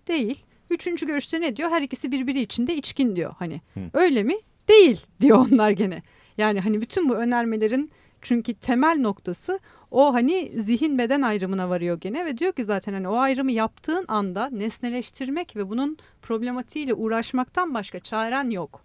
Değil. 0.08 0.44
Üçüncü 0.70 1.06
görüşte 1.06 1.40
ne 1.40 1.56
diyor? 1.56 1.70
Her 1.70 1.82
ikisi 1.82 2.12
birbiri 2.12 2.40
içinde 2.40 2.74
içkin 2.76 3.16
diyor 3.16 3.34
hani. 3.38 3.60
Hı. 3.74 3.80
Öyle 3.92 4.22
mi? 4.22 4.34
Değil 4.68 5.00
diyor 5.20 5.46
onlar 5.52 5.70
gene. 5.70 6.02
Yani 6.38 6.60
hani 6.60 6.80
bütün 6.80 7.08
bu 7.08 7.14
önermelerin 7.14 7.90
çünkü 8.22 8.54
temel 8.54 8.98
noktası 9.00 9.60
o 9.92 10.14
hani 10.14 10.52
zihin 10.56 10.98
beden 10.98 11.22
ayrımına 11.22 11.68
varıyor 11.68 12.00
gene 12.00 12.26
ve 12.26 12.38
diyor 12.38 12.52
ki 12.52 12.64
zaten 12.64 12.92
hani 12.92 13.08
o 13.08 13.16
ayrımı 13.16 13.52
yaptığın 13.52 14.04
anda 14.08 14.50
nesneleştirmek 14.52 15.56
ve 15.56 15.70
bunun 15.70 15.96
problematiğiyle 16.22 16.94
uğraşmaktan 16.94 17.74
başka 17.74 18.00
çaren 18.00 18.50
yok. 18.50 18.80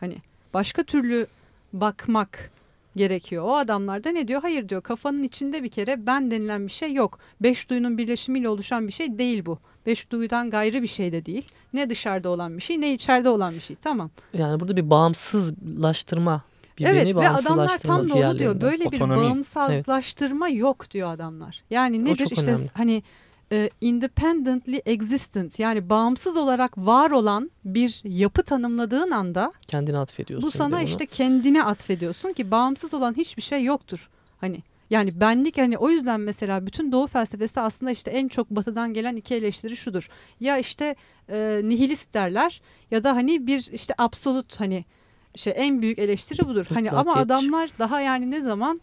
Hani 0.00 0.16
başka 0.54 0.82
türlü 0.82 1.26
bakmak 1.72 2.50
gerekiyor. 2.96 3.44
O 3.44 3.56
adamlar 3.56 4.04
da 4.04 4.10
ne 4.10 4.28
diyor? 4.28 4.42
Hayır 4.42 4.68
diyor 4.68 4.82
kafanın 4.82 5.22
içinde 5.22 5.62
bir 5.62 5.68
kere 5.68 6.06
ben 6.06 6.30
denilen 6.30 6.66
bir 6.66 6.72
şey 6.72 6.94
yok. 6.94 7.18
Beş 7.40 7.70
duyunun 7.70 7.98
birleşimiyle 7.98 8.48
oluşan 8.48 8.86
bir 8.86 8.92
şey 8.92 9.18
değil 9.18 9.46
bu. 9.46 9.58
Beş 9.86 10.10
duyudan 10.10 10.50
gayrı 10.50 10.82
bir 10.82 10.86
şey 10.86 11.12
de 11.12 11.26
değil. 11.26 11.44
Ne 11.72 11.90
dışarıda 11.90 12.28
olan 12.28 12.56
bir 12.56 12.62
şey 12.62 12.80
ne 12.80 12.94
içeride 12.94 13.28
olan 13.28 13.54
bir 13.54 13.60
şey. 13.60 13.76
Tamam. 13.76 14.10
Yani 14.32 14.60
burada 14.60 14.76
bir 14.76 14.90
bağımsızlaştırma 14.90 16.42
bir 16.78 16.84
evet 16.86 17.16
ve 17.16 17.28
adamlar 17.28 17.78
tam 17.78 18.08
da 18.08 18.14
onu 18.14 18.38
diyor. 18.38 18.60
Böyle 18.60 18.84
Otonomi. 18.84 19.22
bir 19.22 19.28
bağımsızlaştırma 19.28 20.48
evet. 20.48 20.58
yok 20.58 20.90
diyor 20.90 21.12
adamlar. 21.12 21.62
Yani 21.70 22.04
nedir 22.04 22.28
işte 22.30 22.52
önemli. 22.52 22.70
hani 22.74 23.02
e, 23.52 23.70
independently 23.80 24.80
existent 24.86 25.58
yani 25.58 25.90
bağımsız 25.90 26.36
olarak 26.36 26.78
var 26.78 27.10
olan 27.10 27.50
bir 27.64 28.00
yapı 28.04 28.42
tanımladığın 28.42 29.10
anda 29.10 29.52
kendine 29.68 29.98
atfediyorsun. 29.98 30.46
Bu 30.46 30.58
sana 30.58 30.82
işte 30.82 31.06
kendine 31.06 31.62
atfediyorsun 31.62 32.32
ki 32.32 32.50
bağımsız 32.50 32.94
olan 32.94 33.14
hiçbir 33.16 33.42
şey 33.42 33.64
yoktur. 33.64 34.10
Hani 34.40 34.62
yani 34.90 35.20
benlik 35.20 35.58
hani 35.58 35.78
o 35.78 35.90
yüzden 35.90 36.20
mesela 36.20 36.66
bütün 36.66 36.92
doğu 36.92 37.06
felsefesi 37.06 37.60
aslında 37.60 37.90
işte 37.90 38.10
en 38.10 38.28
çok 38.28 38.50
batıdan 38.50 38.94
gelen 38.94 39.16
iki 39.16 39.34
eleştiri 39.34 39.76
şudur. 39.76 40.08
Ya 40.40 40.58
işte 40.58 40.96
e, 41.28 41.60
nihilist 41.64 42.14
derler 42.14 42.62
ya 42.90 43.04
da 43.04 43.16
hani 43.16 43.46
bir 43.46 43.68
işte 43.72 43.94
absolut 43.98 44.60
hani 44.60 44.84
şey 45.36 45.52
en 45.56 45.82
büyük 45.82 45.98
eleştiri 45.98 46.48
budur. 46.48 46.66
Hani 46.74 46.90
ama 46.90 47.14
adamlar 47.14 47.70
daha 47.78 48.00
yani 48.00 48.30
ne 48.30 48.40
zaman 48.40 48.80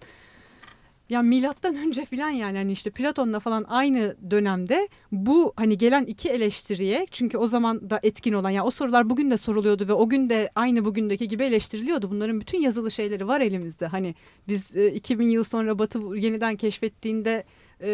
ya 1.09 1.21
milattan 1.21 1.75
önce 1.87 2.05
filan 2.05 2.29
yani 2.29 2.57
hani 2.57 2.71
işte 2.71 2.89
Platon'la 2.89 3.39
falan 3.39 3.65
aynı 3.69 4.15
dönemde 4.31 4.89
bu 5.11 5.53
hani 5.55 5.77
gelen 5.77 6.05
iki 6.05 6.29
eleştiriye 6.29 7.07
çünkü 7.11 7.37
o 7.37 7.47
zaman 7.47 7.89
da 7.89 7.99
etkin 8.03 8.33
olan 8.33 8.49
yani 8.49 8.67
o 8.67 8.71
sorular 8.71 9.09
bugün 9.09 9.31
de 9.31 9.37
soruluyordu 9.37 9.87
ve 9.87 9.93
o 9.93 10.09
gün 10.09 10.29
de 10.29 10.49
aynı 10.55 10.85
bugündeki 10.85 11.27
gibi 11.27 11.43
eleştiriliyordu. 11.43 12.11
Bunların 12.11 12.41
bütün 12.41 12.61
yazılı 12.61 12.91
şeyleri 12.91 13.27
var 13.27 13.41
elimizde. 13.41 13.87
Hani 13.87 14.15
biz 14.47 14.75
e, 14.75 14.91
2000 14.93 15.29
yıl 15.29 15.43
sonra 15.43 15.79
Batı 15.79 15.99
yeniden 16.15 16.55
keşfettiğinde 16.55 17.43
e, 17.79 17.89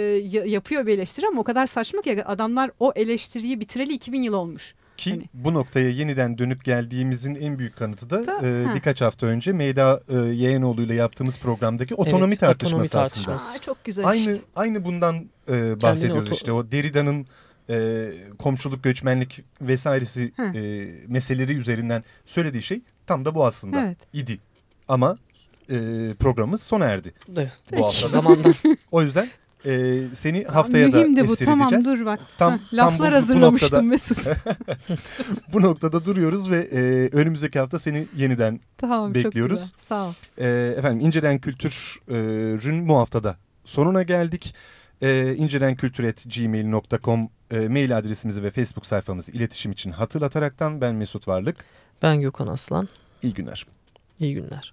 yapıyor 0.46 0.86
bir 0.86 0.94
eleştiri 0.94 1.28
ama 1.28 1.42
o 1.42 1.44
kadar 1.44 1.68
saçma 1.68 2.02
ki 2.02 2.26
adamlar 2.26 2.72
o 2.80 2.92
eleştiriyi 2.96 3.60
bitireli 3.60 3.94
2000 3.94 4.22
yıl 4.22 4.34
olmuş. 4.34 4.76
Ki 5.00 5.12
hani. 5.12 5.30
bu 5.34 5.54
noktaya 5.54 5.90
yeniden 5.90 6.38
dönüp 6.38 6.64
geldiğimizin 6.66 7.36
en 7.36 7.60
büyük 7.60 7.78
kanıtı 7.78 8.10
da, 8.10 8.28
da 8.28 8.48
e, 8.48 8.76
birkaç 8.76 9.02
hafta 9.02 9.28
önce 9.28 9.54
Meyda 9.54 10.02
e, 10.10 10.16
Yeğenoğlu 10.18 10.82
ile 10.82 10.96
yaptığımız 10.96 11.40
programdaki 11.40 11.96
otonomi 11.96 12.32
evet, 12.32 12.40
tartışması, 12.40 12.76
otonomi 12.76 12.90
tartışması 12.90 13.32
aslında. 13.32 13.60
Aa, 13.60 13.62
çok 13.62 13.84
güzel 13.84 14.08
aynı, 14.08 14.20
işte. 14.20 14.46
Aynı 14.56 14.86
bundan 14.86 15.30
e, 15.50 15.82
bahsediyoruz 15.82 16.32
işte 16.32 16.52
o 16.52 16.72
Derrida'nın 16.72 17.28
e, 17.70 18.10
komşuluk, 18.40 18.84
göçmenlik 18.84 19.44
vesairesi 19.62 20.32
e, 20.56 20.88
meseleleri 21.08 21.54
üzerinden 21.54 22.04
söylediği 22.26 22.64
şey 22.64 22.82
tam 23.08 23.26
da 23.26 23.36
bu 23.36 23.46
aslında 23.46 23.86
evet. 23.86 23.98
idi. 24.14 24.40
Ama 24.88 25.18
e, 25.70 25.78
programımız 26.20 26.64
sona 26.64 26.86
erdi. 26.86 27.14
Evet. 27.38 27.52
Bu 27.78 27.86
hafta 27.86 28.08
zamandan. 28.08 28.54
o 28.92 29.02
yüzden 29.02 29.30
e, 29.66 30.02
seni 30.14 30.44
haftaya 30.44 30.88
Mühim 30.88 31.16
da 31.18 31.24
de 31.24 31.28
bu. 31.28 31.36
Tamam 31.36 31.84
dur 31.84 32.06
bak. 32.06 32.20
Tam, 32.38 32.54
Heh, 32.54 32.74
laflar 32.74 32.98
tam 32.98 33.12
bu, 33.12 33.16
hazırlamıştım 33.16 33.42
bu 33.42 33.54
noktada, 33.54 33.82
Mesut. 33.82 34.28
bu 35.54 35.62
noktada 35.62 36.06
duruyoruz 36.06 36.50
ve 36.52 36.58
e, 36.58 37.10
önümüzdeki 37.18 37.60
hafta 37.60 37.80
seni 37.80 38.08
yeniden 38.16 38.60
tamam, 38.78 39.14
bekliyoruz. 39.14 39.62
Çok 39.62 39.74
güzel. 39.76 39.88
Sağ 39.88 40.08
ol. 40.08 40.14
E, 40.38 40.74
efendim 40.78 41.08
İncelen 41.08 41.40
Kültür'ün 41.40 42.88
bu 42.88 42.98
haftada 42.98 43.38
sonuna 43.66 44.04
geldik. 44.04 44.56
E, 45.02 45.36
incelenkültür.gmail.com 45.36 47.30
e, 47.52 47.68
mail 47.68 47.98
adresimizi 47.98 48.44
ve 48.44 48.52
Facebook 48.52 48.86
sayfamızı 48.86 49.32
iletişim 49.32 49.72
için 49.72 49.92
hatırlataraktan 49.92 50.82
ben 50.82 50.96
Mesut 50.96 51.28
Varlık. 51.28 51.56
Ben 52.02 52.22
Gökhan 52.22 52.48
Aslan. 52.48 52.90
İyi 53.24 53.34
günler. 53.34 53.66
İyi 54.20 54.34
günler. 54.34 54.68